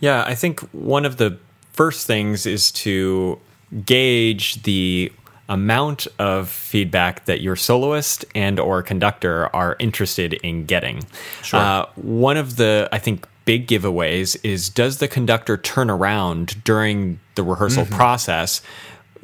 [0.00, 1.38] Yeah i think one of the
[1.72, 3.38] first things is to
[3.84, 5.12] gauge the
[5.48, 11.04] amount of feedback that your soloist and or conductor are interested in getting.
[11.42, 11.60] Sure.
[11.60, 17.20] Uh, one of the I think big giveaways is does the conductor turn around during
[17.34, 17.94] the rehearsal mm-hmm.
[17.94, 18.62] process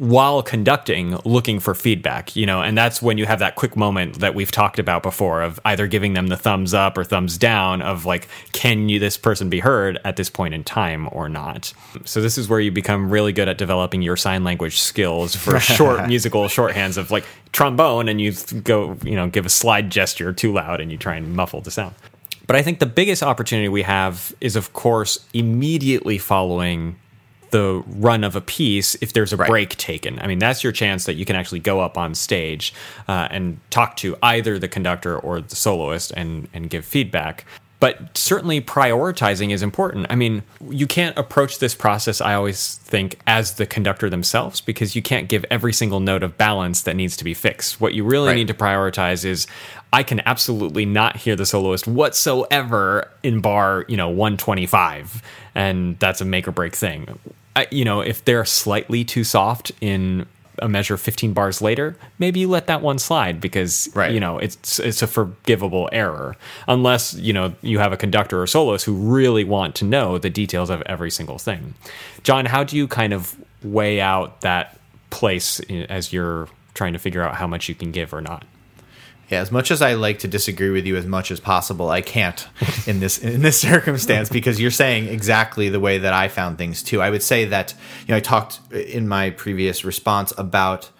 [0.00, 4.20] while conducting looking for feedback you know and that's when you have that quick moment
[4.20, 7.82] that we've talked about before of either giving them the thumbs up or thumbs down
[7.82, 11.74] of like can you this person be heard at this point in time or not?
[12.06, 15.60] So this is where you become really good at developing your sign language skills for
[15.60, 18.32] short musical shorthands of like trombone and you
[18.64, 21.70] go you know give a slide gesture too loud and you try and muffle the
[21.70, 21.94] sound.
[22.46, 26.96] But i think the biggest opportunity we have is of course immediately following
[27.50, 29.48] the run of a piece if there's a right.
[29.48, 30.18] break taken.
[30.18, 32.74] I mean, that's your chance that you can actually go up on stage
[33.08, 37.44] uh, and talk to either the conductor or the soloist and and give feedback.
[37.80, 40.06] But certainly prioritizing is important.
[40.10, 44.94] I mean, you can't approach this process, I always think, as the conductor themselves because
[44.94, 47.80] you can't give every single note of balance that needs to be fixed.
[47.80, 48.36] What you really right.
[48.36, 49.46] need to prioritize is
[49.94, 55.22] I can absolutely not hear the soloist whatsoever in bar, you know, 125.
[55.54, 57.18] And that's a make or break thing
[57.70, 60.26] you know, if they're slightly too soft in
[60.60, 64.12] a measure 15 bars later, maybe you let that one slide because right.
[64.12, 66.36] you know it's it's a forgivable error.
[66.68, 70.30] Unless you know you have a conductor or soloist who really want to know the
[70.30, 71.74] details of every single thing.
[72.22, 74.78] John, how do you kind of weigh out that
[75.10, 78.44] place as you're trying to figure out how much you can give or not?
[79.30, 82.00] Yeah, as much as I like to disagree with you as much as possible, I
[82.00, 82.48] can't
[82.86, 86.82] in this in this circumstance because you're saying exactly the way that I found things
[86.82, 87.00] too.
[87.00, 87.72] I would say that
[88.06, 90.90] you know I talked in my previous response about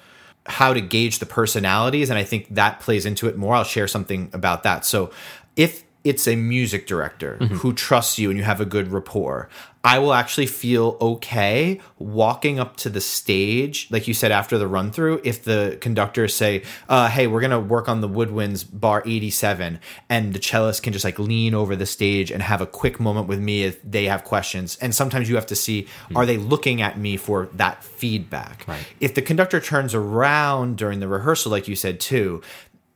[0.46, 3.54] how to gauge the personalities and I think that plays into it more.
[3.54, 4.84] I'll share something about that.
[4.84, 5.10] So
[5.56, 7.56] if it's a music director mm-hmm.
[7.56, 9.48] who trusts you and you have a good rapport.
[9.82, 14.66] I will actually feel okay walking up to the stage, like you said after the
[14.66, 15.22] run through.
[15.24, 20.34] If the conductors say, uh, "Hey, we're gonna work on the woodwinds bar 87," and
[20.34, 23.40] the cellist can just like lean over the stage and have a quick moment with
[23.40, 24.76] me if they have questions.
[24.82, 26.16] And sometimes you have to see, mm-hmm.
[26.16, 28.64] are they looking at me for that feedback?
[28.68, 28.86] Right.
[29.00, 32.42] If the conductor turns around during the rehearsal, like you said too,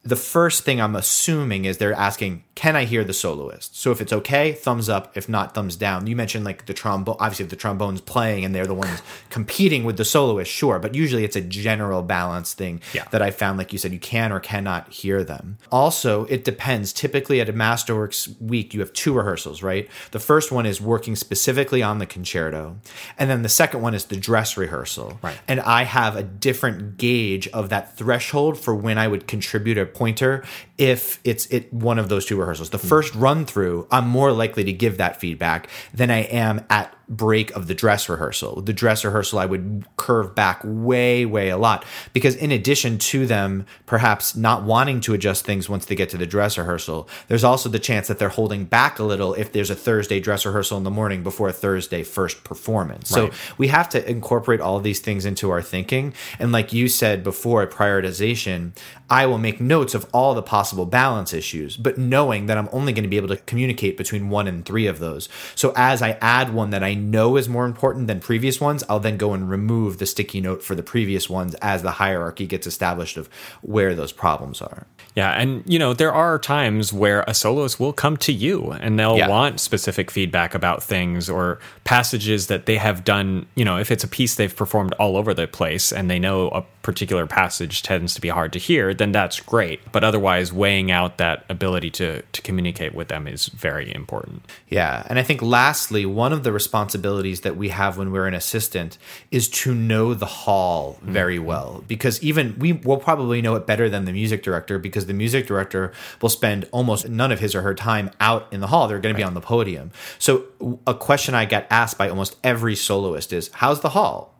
[0.02, 3.76] the first thing I'm assuming is they're asking, can I hear the soloist?
[3.76, 5.16] So if it's okay, thumbs up.
[5.16, 6.06] If not, thumbs down.
[6.06, 7.16] You mentioned like the trombone.
[7.18, 10.78] Obviously, if the trombone's playing and they're the ones competing with the soloist, sure.
[10.78, 13.06] But usually, it's a general balance thing yeah.
[13.10, 13.58] that I found.
[13.58, 15.58] Like you said, you can or cannot hear them.
[15.72, 16.92] Also, it depends.
[16.92, 19.88] Typically, at a Masterworks week, you have two rehearsals, right?
[20.12, 22.76] The first one is working specifically on the concerto,
[23.18, 25.18] and then the second one is the dress rehearsal.
[25.22, 25.38] Right.
[25.48, 29.86] And I have a different gauge of that threshold for when I would contribute a
[29.86, 30.44] pointer
[30.78, 32.70] if it's it one of those two rehearsals.
[32.70, 36.94] The first run through, I'm more likely to give that feedback than I am at
[37.08, 38.60] break of the dress rehearsal.
[38.60, 43.26] The dress rehearsal, I would curve back way, way a lot because, in addition to
[43.26, 47.44] them perhaps not wanting to adjust things once they get to the dress rehearsal, there's
[47.44, 50.78] also the chance that they're holding back a little if there's a Thursday dress rehearsal
[50.78, 53.10] in the morning before a Thursday first performance.
[53.10, 53.32] Right.
[53.32, 56.14] So we have to incorporate all these things into our thinking.
[56.38, 58.72] And like you said before, prioritization,
[59.10, 62.92] I will make notes of all the possible balance issues, but knowing that I'm only
[62.92, 65.28] going to be able to communicate between one and three of those.
[65.54, 68.84] So as I add one that I I know is more important than previous ones,
[68.88, 72.46] I'll then go and remove the sticky note for the previous ones as the hierarchy
[72.46, 73.28] gets established of
[73.62, 74.86] where those problems are.
[75.16, 78.98] Yeah, and you know, there are times where a soloist will come to you and
[78.98, 79.28] they'll Yeah.
[79.28, 84.04] want specific feedback about things or passages that they have done, you know, if it's
[84.04, 88.14] a piece they've performed all over the place and they know a particular passage tends
[88.14, 89.80] to be hard to hear, then that's great.
[89.92, 94.42] But otherwise weighing out that ability to to communicate with them is very important.
[94.68, 95.04] Yeah.
[95.08, 96.52] And I think lastly, one of the
[96.84, 98.98] responsibilities that we have when we're an assistant
[99.30, 101.46] is to know the hall very mm-hmm.
[101.46, 101.84] well.
[101.88, 105.46] Because even we will probably know it better than the music director because the music
[105.46, 108.86] director will spend almost none of his or her time out in the hall.
[108.86, 109.92] They're going to be on the podium.
[110.18, 110.44] So
[110.86, 114.34] a question I get asked by almost every soloist is, How's the hall?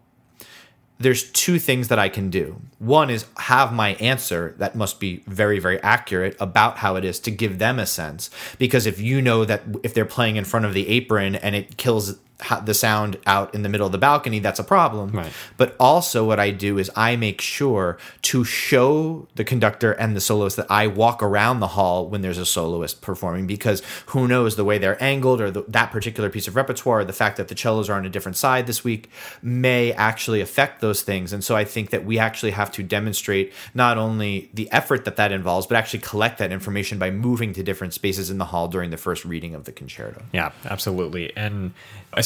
[0.98, 2.61] there's two things that I can do.
[2.78, 7.18] One is have my answer that must be very, very accurate about how it is
[7.20, 8.30] to give them a sense.
[8.59, 11.76] Because if you know that if they're playing in front of the apron and it
[11.76, 12.18] kills
[12.64, 15.10] the sound out in the middle of the balcony, that's a problem.
[15.12, 15.32] Right.
[15.56, 20.20] But also, what I do is I make sure to show the conductor and the
[20.20, 24.56] soloist that I walk around the hall when there's a soloist performing because who knows
[24.56, 27.48] the way they're angled or the, that particular piece of repertoire, or the fact that
[27.48, 29.10] the cellos are on a different side this week
[29.42, 31.32] may actually affect those things.
[31.32, 35.16] And so I think that we actually have to demonstrate not only the effort that
[35.16, 38.68] that involves, but actually collect that information by moving to different spaces in the hall
[38.68, 40.22] during the first reading of the concerto.
[40.32, 41.34] Yeah, absolutely.
[41.36, 41.72] And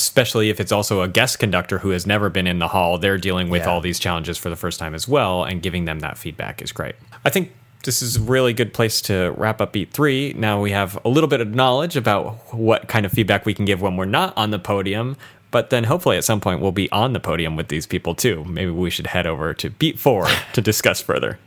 [0.03, 3.19] especially if it's also a guest conductor who has never been in the hall, they're
[3.19, 3.71] dealing with Yeah.
[3.71, 6.73] all these challenges for the first time as well, and giving them that feedback is
[6.73, 6.95] great.
[7.25, 7.53] I think
[7.85, 10.35] this is a really good place to wrap up Beat 3.
[10.37, 13.65] Now we have a little bit of knowledge about what kind of feedback we can
[13.65, 15.17] give when we're not on the podium.
[15.51, 18.45] But then hopefully at some point we'll be on the podium with these people too.
[18.45, 21.39] Maybe we should head over to Beat 4 to discuss further.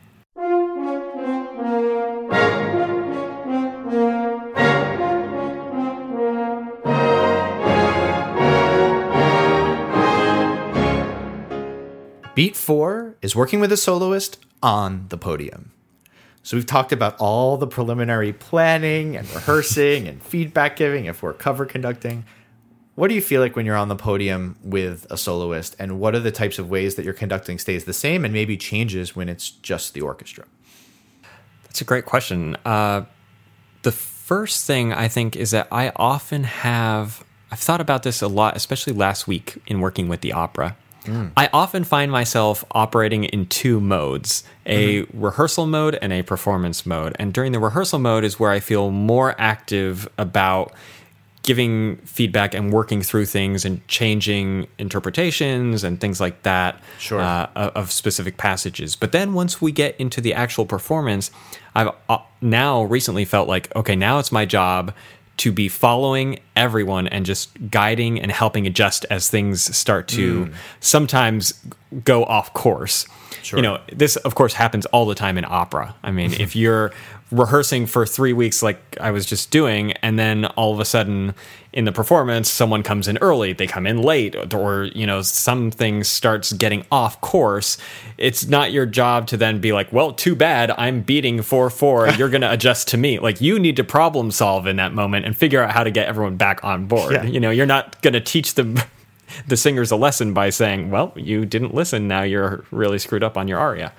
[12.42, 15.72] Beat four is working with a soloist on the podium.
[16.42, 21.34] So we've talked about all the preliminary planning and rehearsing and feedback giving if we're
[21.34, 22.26] cover conducting.
[22.96, 26.16] What do you feel like when you're on the podium with a soloist, and what
[26.16, 29.30] are the types of ways that your conducting stays the same and maybe changes when
[29.30, 30.46] it's just the orchestra?
[31.66, 32.58] That's a great question.
[32.66, 33.04] Uh,
[33.84, 38.28] the first thing I think is that I often have, I've thought about this a
[38.28, 40.76] lot, especially last week in working with the opera.
[41.08, 47.16] I often find myself operating in two modes a rehearsal mode and a performance mode.
[47.18, 50.74] And during the rehearsal mode is where I feel more active about
[51.44, 57.20] giving feedback and working through things and changing interpretations and things like that Sure.
[57.20, 58.96] uh, of of specific passages.
[58.96, 61.32] But then once we get into the actual performance,
[61.74, 64.94] I've uh, now recently felt like, okay, now it's my job
[65.38, 70.54] to be following everyone and just guiding and helping adjust as things start to hmm.
[70.80, 71.54] sometimes
[72.04, 73.06] go off course.
[73.41, 73.58] Sure.
[73.58, 75.96] You know, this of course happens all the time in opera.
[76.04, 76.91] I mean, if you're
[77.32, 81.34] rehearsing for three weeks like I was just doing, and then all of a sudden
[81.74, 86.04] in the performance, someone comes in early, they come in late, or you know, something
[86.04, 87.78] starts getting off course,
[88.18, 92.10] it's not your job to then be like, well, too bad, I'm beating 4 4,
[92.12, 93.20] you're gonna adjust to me.
[93.20, 96.08] Like you need to problem solve in that moment and figure out how to get
[96.08, 97.14] everyone back on board.
[97.14, 97.24] Yeah.
[97.24, 98.78] You know, you're not gonna teach them
[99.48, 102.08] the singers a lesson by saying, "Well, you didn't listen.
[102.08, 103.91] Now you're really screwed up on your aria."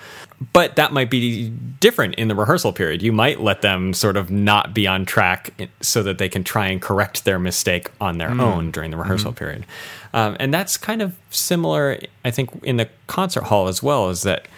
[0.52, 3.00] But that might be different in the rehearsal period.
[3.00, 6.66] You might let them sort of not be on track so that they can try
[6.66, 9.64] and correct their mistake on their own during the rehearsal period.
[10.12, 14.10] Um, and that's kind of similar, I think, in the concert hall as well.
[14.10, 14.48] Is that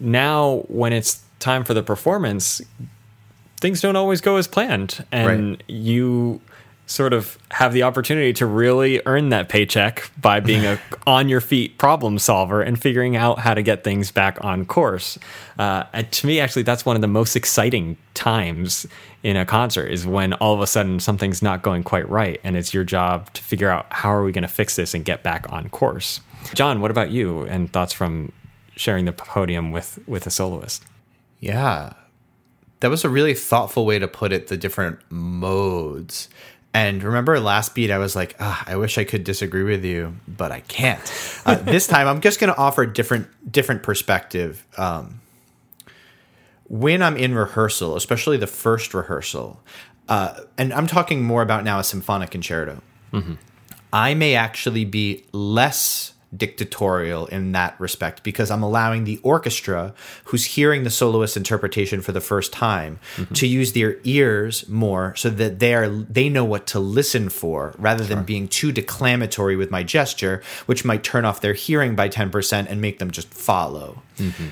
[0.00, 2.60] now when it's time for the performance,
[3.60, 5.62] things don't always go as planned and Right.
[5.66, 6.40] you
[6.88, 11.40] sort of have the opportunity to really earn that paycheck by being a on your
[11.40, 15.18] feet problem solver and figuring out how to get things back on course
[15.58, 18.86] uh, and to me actually that's one of the most exciting times
[19.22, 22.56] in a concert is when all of a sudden something's not going quite right and
[22.56, 25.22] it's your job to figure out how are we going to fix this and get
[25.22, 26.20] back on course
[26.54, 28.32] john what about you and thoughts from
[28.76, 30.84] sharing the podium with with a soloist
[31.40, 31.92] Yeah.
[32.80, 36.28] That was a really thoughtful way to put it, the different modes.
[36.74, 40.16] And remember last beat, I was like, ah, I wish I could disagree with you,
[40.28, 41.00] but I can't.
[41.46, 44.66] Uh, this time, I'm just going to offer a different, different perspective.
[44.76, 45.20] Um,
[46.64, 49.60] when I'm in rehearsal, especially the first rehearsal,
[50.08, 52.82] uh, and I'm talking more about now a symphonic concerto,
[53.92, 60.44] I may actually be less dictatorial in that respect because I'm allowing the orchestra, who's
[60.44, 63.34] hearing the soloist interpretation for the first time, mm-hmm.
[63.34, 67.74] to use their ears more so that they are they know what to listen for
[67.78, 68.16] rather sure.
[68.16, 72.66] than being too declamatory with my gesture, which might turn off their hearing by 10%
[72.68, 74.02] and make them just follow.
[74.18, 74.48] Mm-hmm.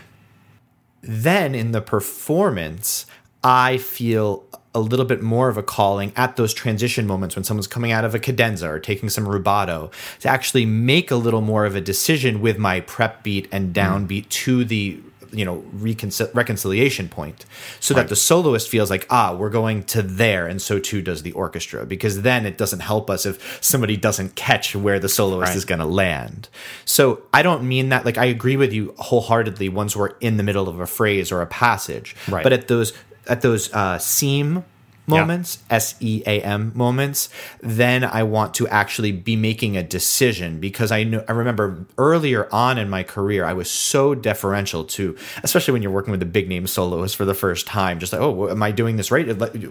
[1.03, 3.07] Then in the performance,
[3.45, 4.45] I feel
[4.77, 8.05] a little bit more of a calling at those transition moments when someone's coming out
[8.05, 11.81] of a cadenza or taking some rubato to actually make a little more of a
[11.81, 14.29] decision with my prep beat and downbeat mm.
[14.29, 15.01] to the
[15.33, 17.47] you know reconcil- reconciliation point
[17.81, 18.03] so right.
[18.03, 21.33] that the soloist feels like ah we're going to there and so too does the
[21.33, 25.57] orchestra because then it doesn't help us if somebody doesn't catch where the soloist right.
[25.57, 26.49] is going to land
[26.85, 30.43] so i don't mean that like i agree with you wholeheartedly once we're in the
[30.43, 32.45] middle of a phrase or a passage right.
[32.45, 32.93] but at those
[33.29, 34.65] at those uh, seam
[35.07, 35.77] moments, yeah.
[35.77, 37.29] S E A M moments,
[37.61, 42.49] then I want to actually be making a decision because I know I remember earlier
[42.53, 46.27] on in my career I was so deferential to, especially when you're working with a
[46.27, 49.27] big name soloist for the first time, just like oh, am I doing this right?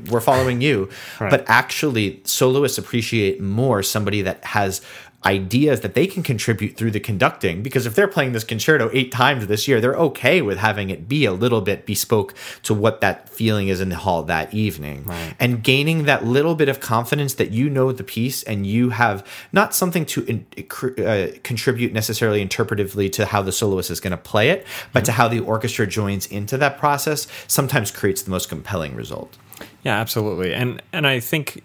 [0.10, 0.89] We're following you,
[1.20, 1.30] right.
[1.30, 4.82] but actually soloists appreciate more somebody that has
[5.26, 9.11] ideas that they can contribute through the conducting because if they're playing this concerto eight
[9.11, 13.01] times this year they're okay with having it be a little bit bespoke to what
[13.01, 15.36] that feeling is in the hall that evening right.
[15.39, 19.26] and gaining that little bit of confidence that you know the piece and you have
[19.51, 20.45] not something to in,
[21.03, 25.05] uh, contribute necessarily interpretively to how the soloist is going to play it but mm-hmm.
[25.05, 29.38] to how the orchestra joins into that process sometimes creates the most compelling result
[29.84, 31.63] yeah absolutely and and i think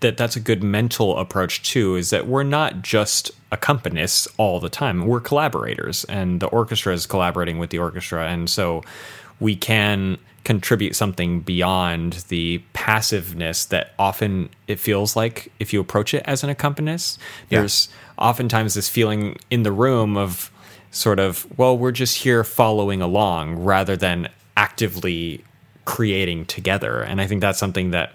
[0.00, 4.68] that that's a good mental approach too is that we're not just accompanists all the
[4.68, 8.82] time we're collaborators and the orchestra is collaborating with the orchestra and so
[9.40, 16.14] we can contribute something beyond the passiveness that often it feels like if you approach
[16.14, 17.18] it as an accompanist
[17.50, 17.58] yeah.
[17.60, 17.88] there's
[18.18, 20.50] oftentimes this feeling in the room of
[20.90, 25.42] sort of well we're just here following along rather than actively
[25.84, 28.12] creating together and i think that's something that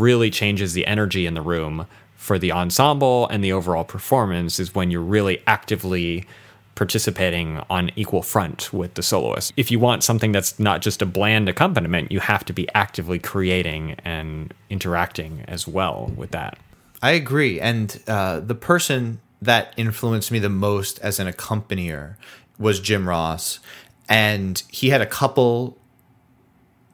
[0.00, 1.86] really changes the energy in the room
[2.16, 6.26] for the ensemble and the overall performance is when you're really actively
[6.74, 9.52] participating on equal front with the soloist.
[9.56, 13.18] If you want something that's not just a bland accompaniment, you have to be actively
[13.18, 16.58] creating and interacting as well with that.
[17.02, 17.60] I agree.
[17.60, 22.16] And uh, the person that influenced me the most as an accompanier
[22.58, 23.60] was Jim Ross.
[24.08, 25.78] And he had a couple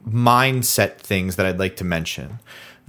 [0.06, 2.40] mindset things that I'd like to mention.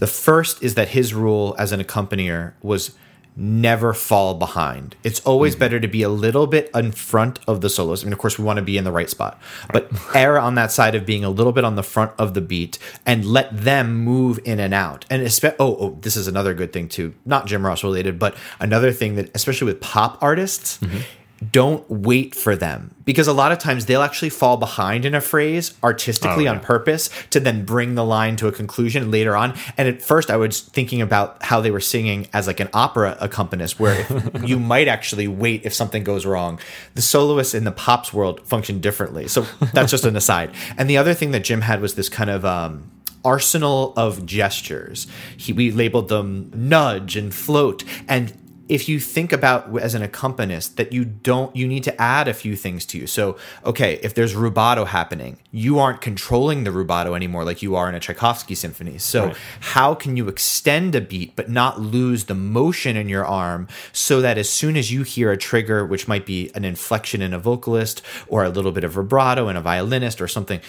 [0.02, 2.96] The first is that his rule as an accompanier was
[3.36, 4.96] never fall behind.
[5.04, 5.60] It's always mm-hmm.
[5.60, 8.04] better to be a little bit in front of the solos.
[8.04, 9.40] I mean, of course, we want to be in the right spot,
[9.72, 12.42] but err on that side of being a little bit on the front of the
[12.42, 15.06] beat and let them move in and out.
[15.12, 17.14] And especially, oh, oh, this is another good thing too.
[17.24, 20.80] Not Jim Ross related, but another thing that, especially with pop artists.
[20.80, 21.02] Mm-hmm
[21.50, 25.22] don't wait for them because a lot of times they'll actually fall behind in a
[25.22, 26.52] phrase artistically oh, yeah.
[26.52, 29.58] on purpose to then bring the line to a conclusion later on.
[29.76, 33.18] And at first, I was thinking about how they were singing as like an opera
[33.20, 34.06] accompanist, where
[34.46, 36.60] you might actually wait if something goes wrong.
[36.94, 39.28] The soloists in the pops world function differently.
[39.28, 40.52] So that's just an aside.
[40.78, 42.92] And the other thing that Jim had was this kind of um,
[43.24, 45.08] arsenal of gestures.
[45.38, 47.84] He, we labeled them nudge and float.
[48.08, 48.34] And
[48.72, 52.34] if you think about as an accompanist that you don't you need to add a
[52.34, 57.14] few things to you so okay if there's rubato happening you aren't controlling the rubato
[57.14, 59.38] anymore like you are in a tchaikovsky symphony so right.
[59.60, 64.22] how can you extend a beat but not lose the motion in your arm so
[64.22, 67.40] that as soon as you hear a trigger which might be an inflection in a
[67.40, 70.62] vocalist or a little bit of vibrato in a violinist or something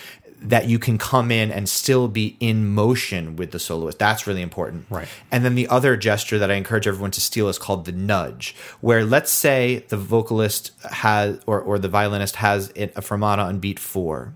[0.43, 3.99] that you can come in and still be in motion with the soloist.
[3.99, 4.87] That's really important.
[4.91, 5.09] Right.
[5.31, 8.55] And then the other gesture that I encourage everyone to steal is called the nudge,
[8.81, 13.79] where let's say the vocalist has or, or the violinist has a fermata on beat
[13.79, 14.35] four.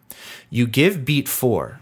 [0.51, 1.81] You give beat 4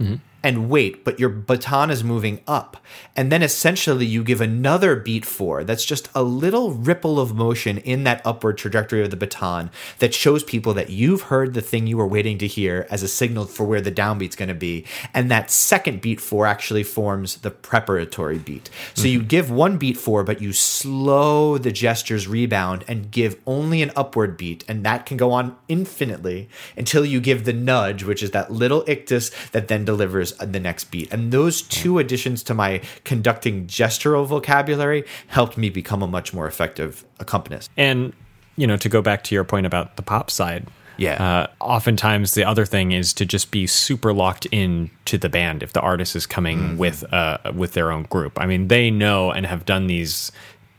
[0.00, 0.14] mm-hmm
[0.44, 2.76] and wait, but your baton is moving up.
[3.16, 7.78] And then essentially you give another beat four that's just a little ripple of motion
[7.78, 9.70] in that upward trajectory of the baton
[10.00, 13.08] that shows people that you've heard the thing you were waiting to hear as a
[13.08, 14.84] signal for where the downbeat's going to be.
[15.14, 18.68] And that second beat four actually forms the preparatory beat.
[18.92, 19.12] So mm-hmm.
[19.12, 23.92] you give one beat four, but you slow the gestures rebound and give only an
[23.96, 24.62] upward beat.
[24.68, 28.84] And that can go on infinitely until you give the nudge, which is that little
[28.86, 31.12] ictus that then delivers the next beat.
[31.12, 36.46] And those two additions to my conducting gestural vocabulary helped me become a much more
[36.46, 37.70] effective accompanist.
[37.76, 38.12] And,
[38.56, 41.22] you know, to go back to your point about the pop side, yeah.
[41.22, 45.62] Uh, oftentimes, the other thing is to just be super locked in to the band
[45.62, 46.76] if the artist is coming mm-hmm.
[46.76, 48.40] with uh, with their own group.
[48.40, 50.30] I mean, they know and have done these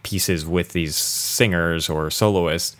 [0.03, 2.77] pieces with these singers or soloists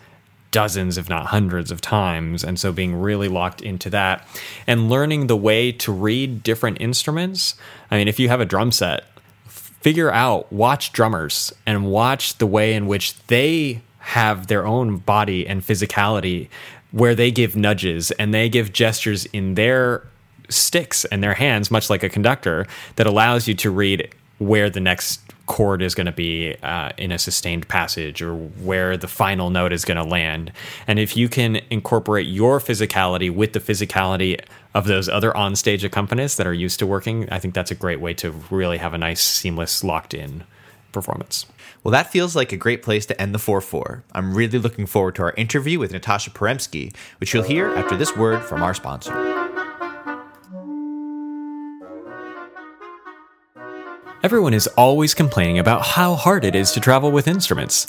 [0.50, 2.44] dozens, if not hundreds of times.
[2.44, 4.26] And so being really locked into that
[4.66, 7.54] and learning the way to read different instruments.
[7.90, 9.04] I mean, if you have a drum set,
[9.46, 15.46] figure out, watch drummers and watch the way in which they have their own body
[15.46, 16.48] and physicality
[16.92, 20.06] where they give nudges and they give gestures in their
[20.48, 22.66] sticks and their hands, much like a conductor,
[22.96, 27.12] that allows you to read where the next chord is going to be uh, in
[27.12, 30.52] a sustained passage or where the final note is going to land.
[30.86, 34.40] And if you can incorporate your physicality with the physicality
[34.74, 38.00] of those other onstage accompanists that are used to working, I think that's a great
[38.00, 40.44] way to really have a nice, seamless, locked in
[40.92, 41.46] performance.
[41.84, 44.02] Well, that feels like a great place to end the 4 4.
[44.12, 48.16] I'm really looking forward to our interview with Natasha Paremski, which you'll hear after this
[48.16, 49.35] word from our sponsor.
[54.26, 57.86] Everyone is always complaining about how hard it is to travel with instruments.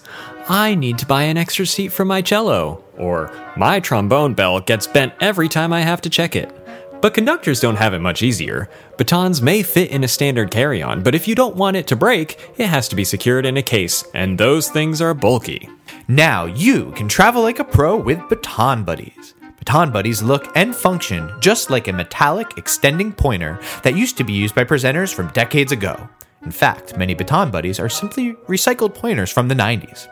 [0.48, 4.86] I need to buy an extra seat for my cello, or my trombone bell gets
[4.86, 6.56] bent every time I have to check it.
[7.02, 8.70] But conductors don't have it much easier.
[9.00, 11.96] Batons may fit in a standard carry on, but if you don't want it to
[11.96, 15.68] break, it has to be secured in a case, and those things are bulky.
[16.08, 19.34] Now you can travel like a pro with Baton Buddies.
[19.58, 24.34] Baton Buddies look and function just like a metallic extending pointer that used to be
[24.34, 26.08] used by presenters from decades ago.
[26.48, 30.08] In fact, many Baton Buddies are simply recycled pointers from the 90s.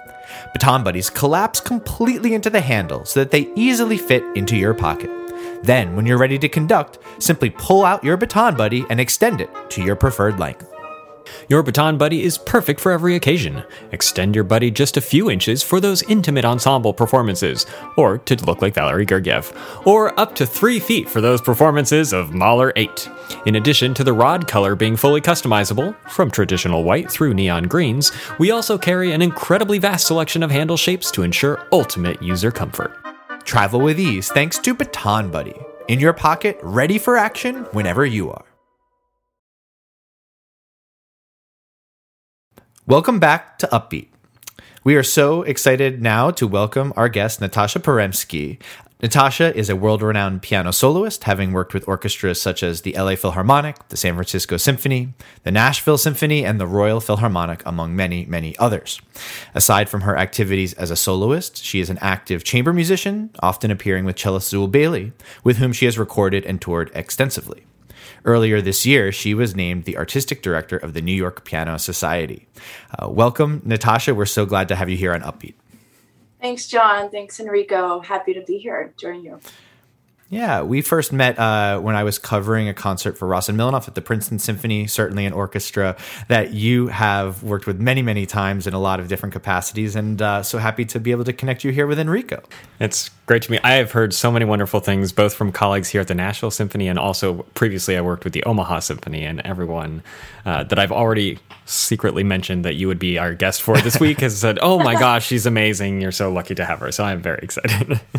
[0.53, 5.09] Baton Buddies collapse completely into the handle so that they easily fit into your pocket.
[5.63, 9.49] Then, when you're ready to conduct, simply pull out your Baton Buddy and extend it
[9.69, 10.69] to your preferred length.
[11.49, 13.63] Your baton buddy is perfect for every occasion.
[13.91, 17.65] Extend your buddy just a few inches for those intimate ensemble performances,
[17.97, 19.55] or to look like Valery Gergiev,
[19.86, 23.09] or up to 3 feet for those performances of Mahler 8.
[23.45, 28.11] In addition to the rod color being fully customizable, from traditional white through neon greens,
[28.39, 32.91] we also carry an incredibly vast selection of handle shapes to ensure ultimate user comfort.
[33.43, 35.55] Travel with ease thanks to Baton Buddy.
[35.88, 38.44] In your pocket, ready for action whenever you are.
[42.88, 44.09] Welcome back to Upbeat.
[44.83, 48.61] We are so excited now to welcome our guest, Natasha Paremski.
[49.01, 53.15] Natasha is a world renowned piano soloist, having worked with orchestras such as the LA
[53.15, 58.55] Philharmonic, the San Francisco Symphony, the Nashville Symphony, and the Royal Philharmonic, among many, many
[58.59, 59.01] others.
[59.55, 64.05] Aside from her activities as a soloist, she is an active chamber musician, often appearing
[64.05, 65.11] with cellist Zuill Bailey,
[65.43, 67.65] with whom she has recorded and toured extensively.
[68.26, 72.47] Earlier this year, she was named the artistic director of the New York Piano Society.
[72.97, 74.15] Uh, welcome, Natasha.
[74.15, 75.53] We're so glad to have you here on Upbeat.
[76.41, 77.11] Thanks, John.
[77.11, 77.99] Thanks, Enrico.
[77.99, 78.93] Happy to be here.
[78.97, 79.39] Join you.
[80.30, 83.93] Yeah, we first met uh, when I was covering a concert for Rossen Milanov at
[83.93, 85.95] the Princeton Symphony, certainly an orchestra
[86.30, 89.95] that you have worked with many, many times in a lot of different capacities.
[89.95, 92.41] And uh, so happy to be able to connect you here with Enrico.
[92.80, 93.59] It's great to me.
[93.63, 96.88] I have heard so many wonderful things, both from colleagues here at the Nashville Symphony
[96.88, 100.01] and also previously I worked with the Omaha Symphony, and everyone
[100.43, 104.21] uh, that I've already secretly mentioned that you would be our guest for this week
[104.21, 106.01] has said, Oh my gosh, she's amazing.
[106.01, 106.91] You're so lucky to have her.
[106.91, 107.99] So I'm very excited.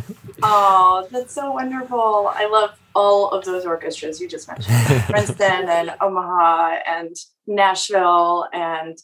[0.42, 1.95] Oh, that's so wonderful.
[2.00, 4.74] I love all of those orchestras you just mentioned
[5.08, 7.14] Princeton and Omaha and
[7.46, 8.96] Nashville, and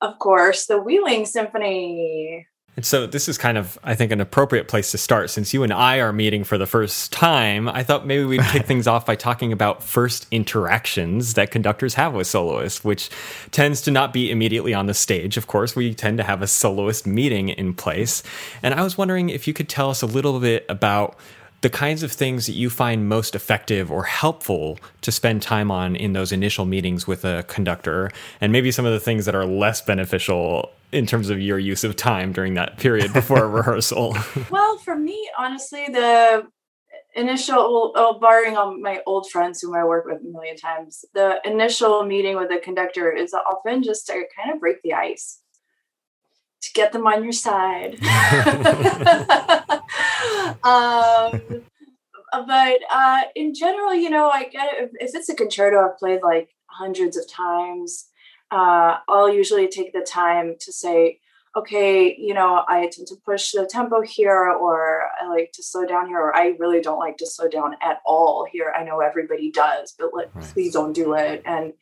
[0.00, 2.46] of course, the Wheeling Symphony.
[2.74, 5.28] And so this is kind of, I think, an appropriate place to start.
[5.28, 8.64] Since you and I are meeting for the first time, I thought maybe we'd kick
[8.66, 13.10] things off by talking about first interactions that conductors have with soloists, which
[13.50, 15.36] tends to not be immediately on the stage.
[15.36, 18.22] Of course, we tend to have a soloist meeting in place.
[18.62, 21.18] And I was wondering if you could tell us a little bit about
[21.62, 25.94] the kinds of things that you find most effective or helpful to spend time on
[25.94, 28.10] in those initial meetings with a conductor,
[28.40, 31.84] and maybe some of the things that are less beneficial in terms of your use
[31.84, 34.16] of time during that period before a rehearsal?
[34.50, 36.48] Well, for me, honestly, the
[37.14, 41.40] initial, oh, barring all my old friends whom I work with a million times, the
[41.44, 45.41] initial meeting with the conductor is often just to kind of break the ice
[46.62, 47.98] to get them on your side.
[50.64, 51.62] um,
[52.32, 54.90] but uh, in general, you know, I get it.
[55.00, 58.06] If, it's a concerto I've played like hundreds of times,
[58.50, 61.18] uh, I'll usually take the time to say,
[61.54, 65.84] okay, you know, I tend to push the tempo here, or I like to slow
[65.84, 68.72] down here, or I really don't like to slow down at all here.
[68.76, 70.44] I know everybody does, but let, right.
[70.44, 71.42] please don't do it.
[71.44, 71.74] And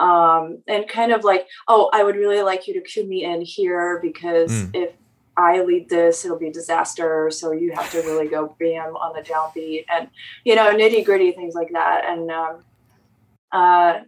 [0.00, 3.42] um, and kind of like, oh, I would really like you to cue me in
[3.42, 4.70] here because mm.
[4.74, 4.94] if
[5.36, 7.30] I lead this, it'll be a disaster.
[7.30, 10.08] So you have to really go bam on the downbeat and
[10.44, 12.04] you know nitty gritty things like that.
[12.06, 12.64] And um,
[13.52, 14.00] uh,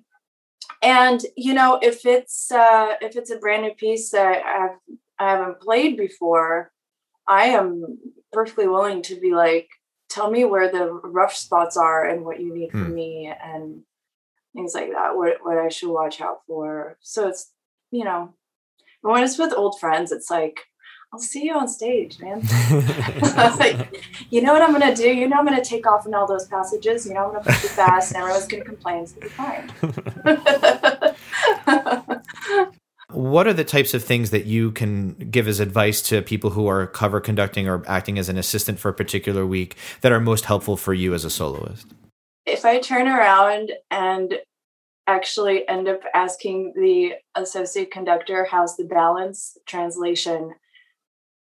[0.83, 4.79] and you know if it's uh, if it's a brand new piece that I've
[5.19, 6.73] I haven't played before,
[7.29, 7.99] I am
[8.33, 9.69] perfectly willing to be like,
[10.09, 12.83] tell me where the rough spots are and what you need hmm.
[12.83, 13.83] from me and
[14.55, 15.17] things like that.
[15.17, 16.97] What what I should watch out for.
[17.01, 17.51] So it's
[17.91, 18.35] you know,
[19.03, 20.61] when it's with old friends, it's like
[21.13, 22.41] I'll see you on stage, man.
[23.59, 25.13] like, you know what I'm gonna do?
[25.13, 27.07] You know I'm gonna take off in all those passages.
[27.07, 29.07] You know I'm gonna play fast, and everyone's gonna complain.
[29.07, 29.71] So it's fine.
[33.11, 36.67] what are the types of things that you can give as advice to people who
[36.67, 40.47] are cover conducting or acting as an assistant for a particular week that are most
[40.47, 41.87] helpful for you as a soloist?
[42.47, 44.35] If I turn around and
[45.07, 50.55] actually end up asking the associate conductor how's the balance translation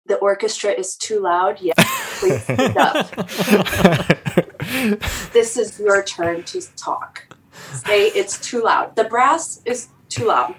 [0.07, 1.61] the orchestra is too loud.
[1.61, 1.75] Yes,
[2.19, 3.15] please speak up.
[5.33, 7.35] this is your turn to talk.
[7.73, 8.95] Say it's too loud.
[8.95, 10.55] The brass is too loud.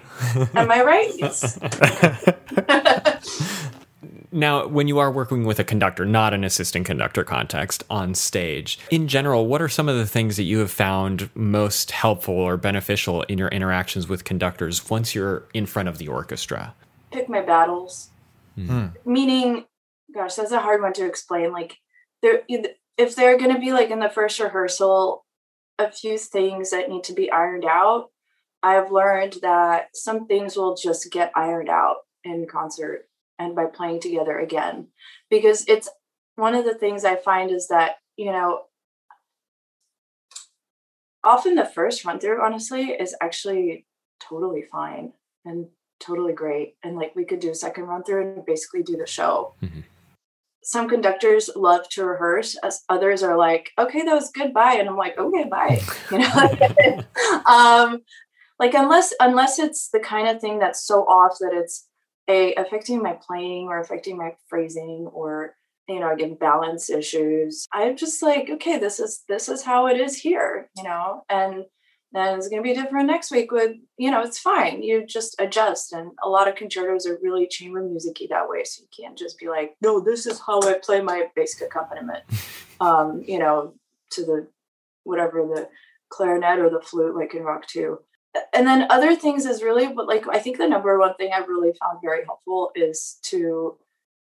[0.53, 1.11] Am I right?
[1.17, 1.59] Yes.
[4.31, 8.79] now, when you are working with a conductor, not an assistant conductor context on stage,
[8.91, 12.57] in general, what are some of the things that you have found most helpful or
[12.57, 16.75] beneficial in your interactions with conductors once you're in front of the orchestra?
[17.11, 18.11] Pick my battles.
[18.57, 19.11] Mm-hmm.
[19.11, 19.65] Meaning,
[20.13, 21.51] gosh, that's a hard one to explain.
[21.51, 21.77] Like,
[22.21, 22.43] there,
[22.97, 25.25] if they're going to be like in the first rehearsal,
[25.79, 28.09] a few things that need to be ironed out.
[28.61, 33.08] I've learned that some things will just get ironed out in concert
[33.39, 34.87] and by playing together again,
[35.29, 35.89] because it's
[36.35, 38.63] one of the things I find is that you know
[41.23, 43.85] often the first run through honestly is actually
[44.19, 45.13] totally fine
[45.45, 45.67] and
[45.99, 46.75] totally great.
[46.83, 49.55] And like we could do a second run through and basically do the show.
[49.61, 49.81] Mm-hmm.
[50.63, 54.73] Some conductors love to rehearse, as others are like, okay, that was good, bye.
[54.73, 55.81] And I'm like, okay, bye.
[56.11, 57.03] You know,
[57.45, 58.01] um,
[58.59, 61.87] like unless unless it's the kind of thing that's so off that it's
[62.29, 65.55] a affecting my playing or affecting my phrasing or
[65.87, 67.65] you know again balance issues.
[67.73, 71.23] I'm just like okay this is this is how it is here you know?
[71.29, 71.65] And
[72.11, 74.83] then it's going to be different next week with you know it's fine.
[74.83, 78.81] You just adjust and a lot of concertos are really chamber musicy that way so
[78.81, 82.23] you can't just be like no this is how i play my basic accompaniment
[82.81, 83.73] um you know
[84.11, 84.47] to the
[85.03, 85.67] whatever the
[86.09, 87.99] clarinet or the flute like in Rach 2
[88.53, 91.47] and then other things is really but like i think the number one thing i've
[91.47, 93.77] really found very helpful is to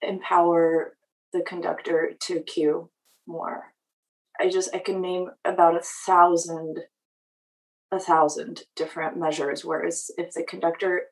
[0.02, 0.96] empower
[1.32, 2.90] the conductor to cue
[3.26, 3.72] more
[4.40, 6.80] i just i can name about a thousand
[7.94, 9.64] a thousand different measures.
[9.64, 11.02] Whereas if the conductor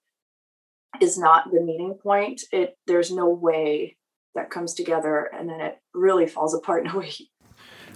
[1.01, 3.97] is not the meeting point, it there's no way
[4.35, 7.13] that comes together and then it really falls apart in a way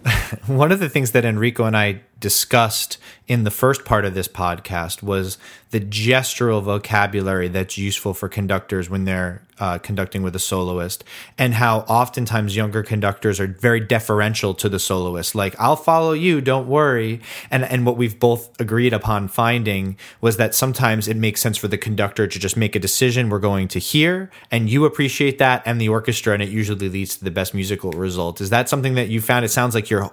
[0.47, 4.29] one of the things that Enrico and I discussed in the first part of this
[4.29, 5.37] podcast was
[5.71, 11.03] the gestural vocabulary that's useful for conductors when they're uh, conducting with a soloist,
[11.39, 15.35] and how oftentimes younger conductors are very deferential to the soloist.
[15.35, 17.21] Like, I'll follow you, don't worry.
[17.51, 21.69] And and what we've both agreed upon finding was that sometimes it makes sense for
[21.69, 25.63] the conductor to just make a decision we're going to hear, and you appreciate that,
[25.67, 28.41] and the orchestra, and it usually leads to the best musical result.
[28.41, 29.45] Is that something that you found?
[29.45, 30.11] It sounds like you're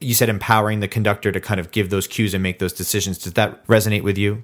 [0.00, 3.18] you said empowering the conductor to kind of give those cues and make those decisions.
[3.18, 4.42] Does that resonate with you?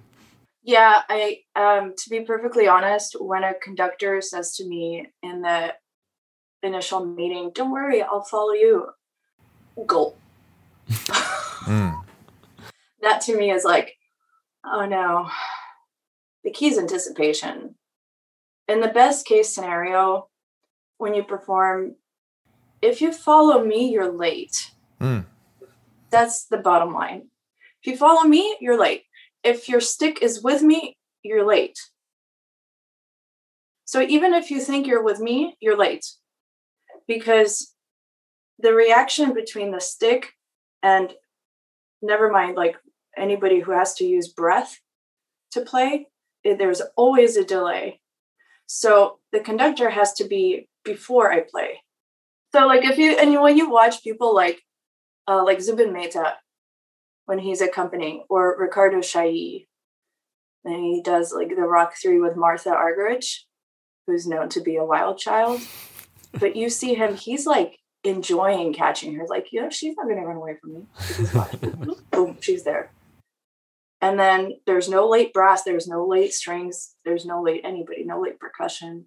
[0.63, 5.75] Yeah, I um to be perfectly honest, when a conductor says to me in the
[6.63, 8.87] initial meeting, "Don't worry, I'll follow you."
[9.87, 10.19] Gulp.
[10.89, 12.05] mm.
[13.03, 13.99] That to me is like,
[14.65, 15.29] oh no.
[16.43, 17.75] The key is anticipation.
[18.69, 20.29] In the best case scenario,
[20.99, 21.97] when you perform,
[22.81, 24.71] if you follow me, you're late.
[25.01, 25.27] Mm.
[26.15, 27.29] That's the bottom line.
[27.83, 29.03] If you follow me, you're late.
[29.43, 31.77] If your stick is with me, you're late.
[33.85, 36.07] So even if you think you're with me, you're late.
[37.09, 37.75] Because
[38.61, 40.35] the reaction between the stick
[40.85, 41.13] and
[42.01, 42.77] never mind like
[43.19, 44.79] anybody who has to use breath
[45.51, 46.07] to play,
[46.45, 48.01] eh, there's always a delay.
[48.67, 51.83] So the conductor has to be before I play.
[52.55, 54.63] So like if you and when you watch people like
[55.29, 56.35] uh, like Zubin Mehta
[57.27, 59.69] when he's accompanying, or Riccardo Chailly.
[60.65, 63.41] And he does like the Rach Three with Martha Argerich,
[64.07, 65.61] who's known to be a wild child.
[66.33, 69.27] But you see him, he's like enjoying catching her.
[69.29, 71.95] Like, yeah, she's not going to run away from me.
[72.11, 72.91] Boom, she's there.
[74.01, 78.21] And then there's no late brass, there's no late strings, there's no late anybody, no
[78.21, 79.07] late percussion.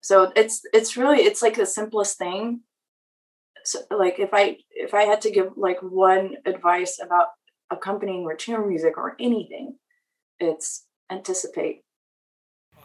[0.00, 2.60] So it's it's really it's like the simplest thing,
[3.90, 7.28] like if i if i had to give like one advice about
[7.70, 9.74] accompanying or chamber music or anything
[10.38, 11.82] it's anticipate.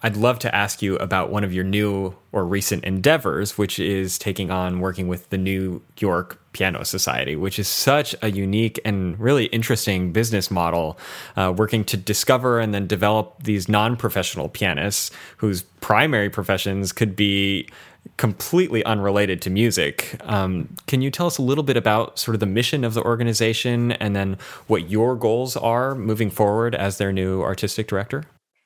[0.04, 4.18] I'd love to ask you about one of your new or recent endeavors, which is
[4.18, 9.20] taking on working with the New York Piano Society, which is such a unique and
[9.20, 10.98] really interesting business model,
[11.36, 17.16] uh, working to discover and then develop these non professional pianists whose primary professions could
[17.16, 17.70] be
[18.18, 20.16] completely unrelated to music.
[20.24, 23.04] Um, can you tell us a little bit about sort of the mission of the
[23.04, 24.38] organization and then
[24.68, 28.24] what your goals are moving forward as their new artistic director?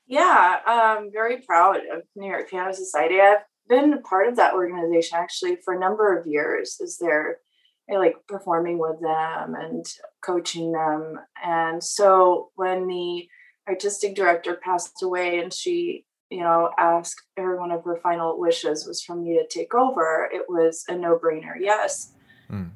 [0.08, 3.20] Yeah, I'm very proud of New York Piano Society.
[3.20, 7.38] I've been part of that organization actually for a number of years as they're
[7.90, 9.86] like performing with them and
[10.24, 11.20] coaching them.
[11.44, 13.28] And so when the
[13.68, 16.06] artistic director passed away and she
[16.36, 20.30] you know, asked every one of her final wishes was for me to take over,
[20.34, 21.54] it was a no brainer.
[21.58, 22.12] Yes.
[22.52, 22.72] Mm.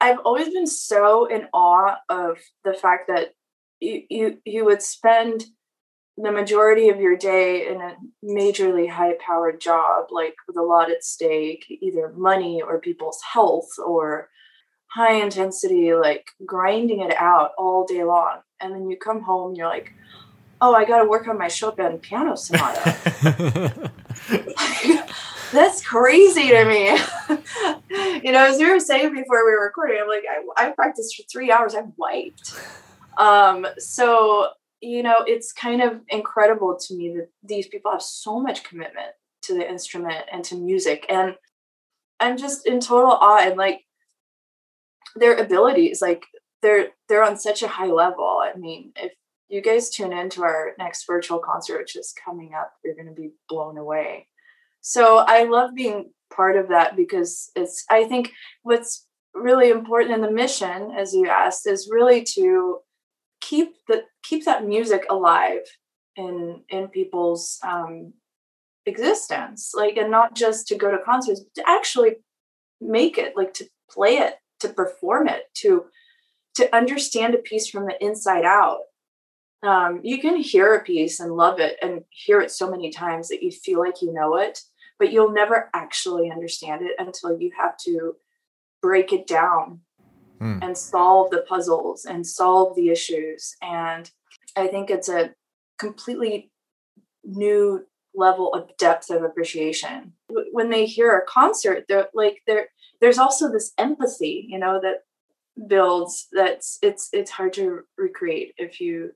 [0.00, 3.34] I've always been so in awe of the fact that
[3.80, 5.44] you, you, you would spend
[6.16, 10.90] the majority of your day in a majorly high powered job, like with a lot
[10.90, 14.30] at stake, either money or people's health or
[14.86, 18.38] high intensity, like grinding it out all day long.
[18.58, 19.92] And then you come home, you're like,
[20.62, 23.90] oh, I got to work on my Chopin piano sonata.
[25.52, 26.86] that's crazy to me.
[28.24, 31.16] you know, as we were saying before we were recording, I'm like, I, I practiced
[31.16, 31.74] for three hours.
[31.74, 32.54] I'm wiped.
[33.18, 34.50] Um, so,
[34.80, 39.10] you know, it's kind of incredible to me that these people have so much commitment
[39.42, 41.04] to the instrument and to music.
[41.08, 41.34] And
[42.20, 43.80] I'm just in total awe and like
[45.16, 46.22] their abilities, like
[46.62, 48.40] they're they're on such a high level.
[48.40, 49.12] I mean, if
[49.52, 53.06] you guys tune in to our next virtual concert, which is coming up, you're going
[53.06, 54.26] to be blown away.
[54.80, 58.32] So I love being part of that because it's, I think
[58.62, 62.78] what's really important in the mission, as you asked, is really to
[63.42, 65.60] keep the keep that music alive
[66.16, 68.14] in in people's um,
[68.86, 72.16] existence, like, and not just to go to concerts, to actually
[72.80, 75.84] make it, like, to play it, to perform it, to
[76.54, 78.80] to understand a piece from the inside out
[79.62, 83.28] um, you can hear a piece and love it and hear it so many times
[83.28, 84.60] that you feel like you know it,
[84.98, 88.16] but you'll never actually understand it until you have to
[88.80, 89.80] break it down
[90.40, 90.58] mm.
[90.62, 93.56] and solve the puzzles and solve the issues.
[93.62, 94.10] And
[94.56, 95.30] I think it's a
[95.78, 96.50] completely
[97.24, 100.12] new level of depth of appreciation.
[100.28, 102.68] When they hear a concert, they're like there
[103.00, 105.04] there's also this empathy, you know, that
[105.66, 109.12] builds that's it's it's hard to recreate if you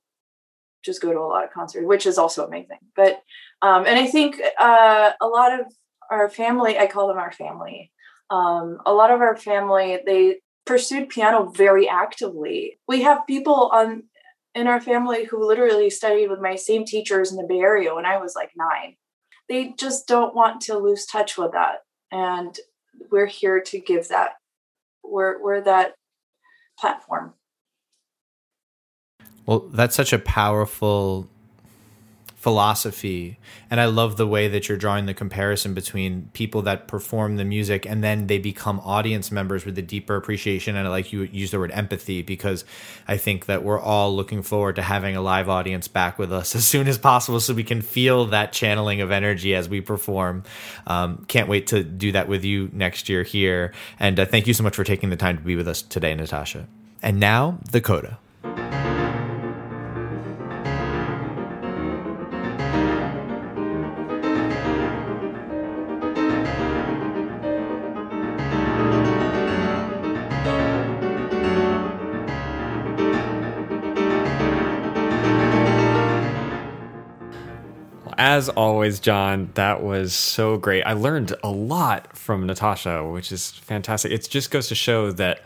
[0.86, 2.78] just go to a lot of concerts, which is also amazing.
[2.94, 3.20] But
[3.60, 5.66] um, and I think uh, a lot of
[6.10, 7.92] our family, I call them our family.
[8.30, 12.78] Um, a lot of our family, they pursued piano very actively.
[12.88, 14.04] We have people on
[14.54, 18.06] in our family who literally studied with my same teachers in the Bay Area when
[18.06, 18.96] I was like nine.
[19.48, 21.80] They just don't want to lose touch with that,
[22.10, 22.58] and
[23.10, 24.34] we're here to give that.
[25.04, 25.94] We're we're that
[26.78, 27.34] platform.
[29.46, 31.28] Well, that's such a powerful
[32.46, 33.36] philosophy
[33.72, 37.44] and i love the way that you're drawing the comparison between people that perform the
[37.44, 41.22] music and then they become audience members with a deeper appreciation and I like you
[41.22, 42.64] use the word empathy because
[43.08, 46.54] i think that we're all looking forward to having a live audience back with us
[46.54, 50.44] as soon as possible so we can feel that channeling of energy as we perform.
[50.86, 54.54] Um, can't wait to do that with you next year here and uh, thank you
[54.54, 56.68] so much for taking the time to be with us today natasha.
[57.02, 58.20] And now the coda
[78.26, 80.82] as always, John, that was so great.
[80.82, 84.10] I learned a lot from Natasha, which is fantastic.
[84.10, 85.42] It just goes to show that,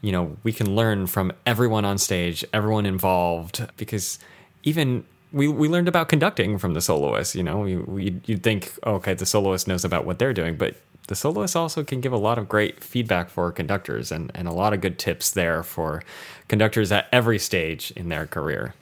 [0.00, 4.18] you know, we can learn from everyone on stage, everyone involved, because
[4.64, 7.36] even we, we learned about conducting from the soloist.
[7.36, 10.56] You know, we, we, you'd think, oh, okay, the soloist knows about what they're doing,
[10.56, 10.74] but
[11.06, 14.52] the soloist also can give a lot of great feedback for conductors and, and a
[14.52, 16.02] lot of good tips there for
[16.48, 18.74] conductors at every stage in their career.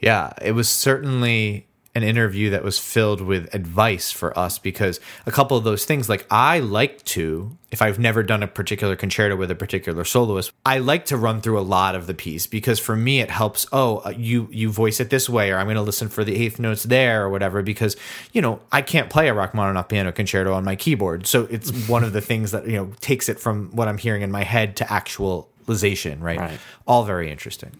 [0.00, 1.66] Yeah, it was certainly
[1.98, 6.08] an interview that was filled with advice for us because a couple of those things
[6.08, 10.52] like I like to if I've never done a particular concerto with a particular soloist
[10.64, 13.66] I like to run through a lot of the piece because for me it helps
[13.72, 16.36] oh uh, you you voice it this way or I'm going to listen for the
[16.36, 17.96] eighth notes there or whatever because
[18.32, 21.26] you know I can't play a Rachmaninoff piano concerto on my keyboard.
[21.26, 24.22] So it's one of the things that you know takes it from what I'm hearing
[24.22, 26.60] in my head to actualization right, right.
[26.86, 27.72] all very interesting.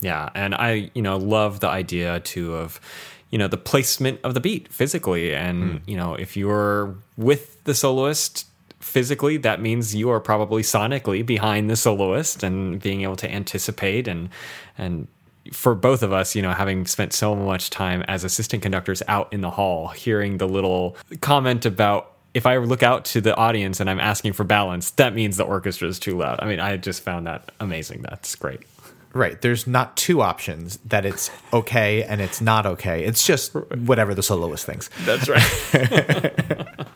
[0.00, 2.80] Yeah and I you know love the idea too of
[3.30, 5.90] you know the placement of the beat physically and hmm.
[5.90, 8.46] you know if you're with the soloist
[8.80, 14.06] physically that means you are probably sonically behind the soloist and being able to anticipate
[14.08, 14.28] and
[14.76, 15.08] and
[15.52, 19.32] for both of us, you know, having spent so much time as assistant conductors out
[19.32, 23.80] in the hall, hearing the little comment about if I look out to the audience
[23.80, 26.38] and I'm asking for balance, that means the orchestra is too loud.
[26.40, 28.02] I mean, I just found that amazing.
[28.02, 28.60] That's great.
[29.12, 29.40] Right.
[29.40, 33.04] There's not two options that it's okay and it's not okay.
[33.04, 34.90] It's just whatever the soloist thinks.
[35.04, 36.74] That's right.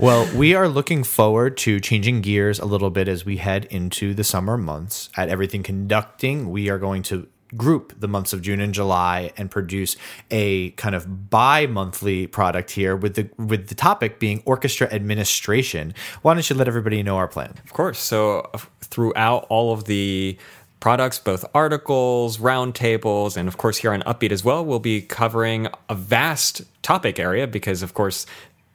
[0.00, 4.14] Well, we are looking forward to changing gears a little bit as we head into
[4.14, 5.10] the summer months.
[5.14, 9.50] At Everything Conducting, we are going to group the months of June and July and
[9.50, 9.96] produce
[10.30, 15.92] a kind of bi-monthly product here with the with the topic being orchestra administration.
[16.22, 17.54] Why don't you let everybody know our plan?
[17.64, 17.98] Of course.
[17.98, 20.38] So uh, throughout all of the
[20.80, 25.68] products, both articles, roundtables, and of course here on Upbeat as well, we'll be covering
[25.88, 28.26] a vast topic area because of course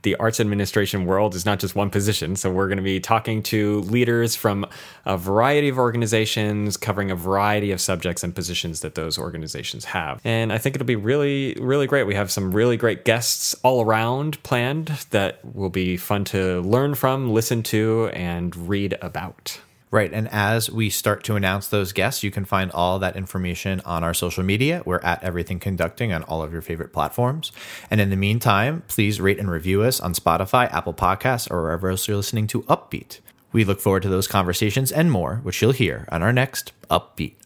[0.05, 2.35] the arts administration world is not just one position.
[2.35, 4.67] So we're going to be talking to leaders from
[5.03, 10.21] a variety of organizations, covering a variety of subjects and positions that those organizations have.
[10.23, 12.03] And I think it'll be really, really great.
[12.03, 16.93] We have some really great guests all around planned that will be fun to learn
[16.93, 19.59] from, listen to, and read about.
[19.95, 20.11] Right.
[20.11, 24.03] And as we start to announce those guests, you can find all that information on
[24.03, 24.83] our social media.
[24.85, 27.53] We're at Everything Conducting on all of your favorite platforms.
[27.89, 31.89] And in the meantime, please rate and review us on Spotify, Apple Podcasts, or wherever
[31.89, 33.21] else you're listening to Upbeat.
[33.53, 37.44] We look forward to those conversations and more, which you'll hear on our next Upbeat.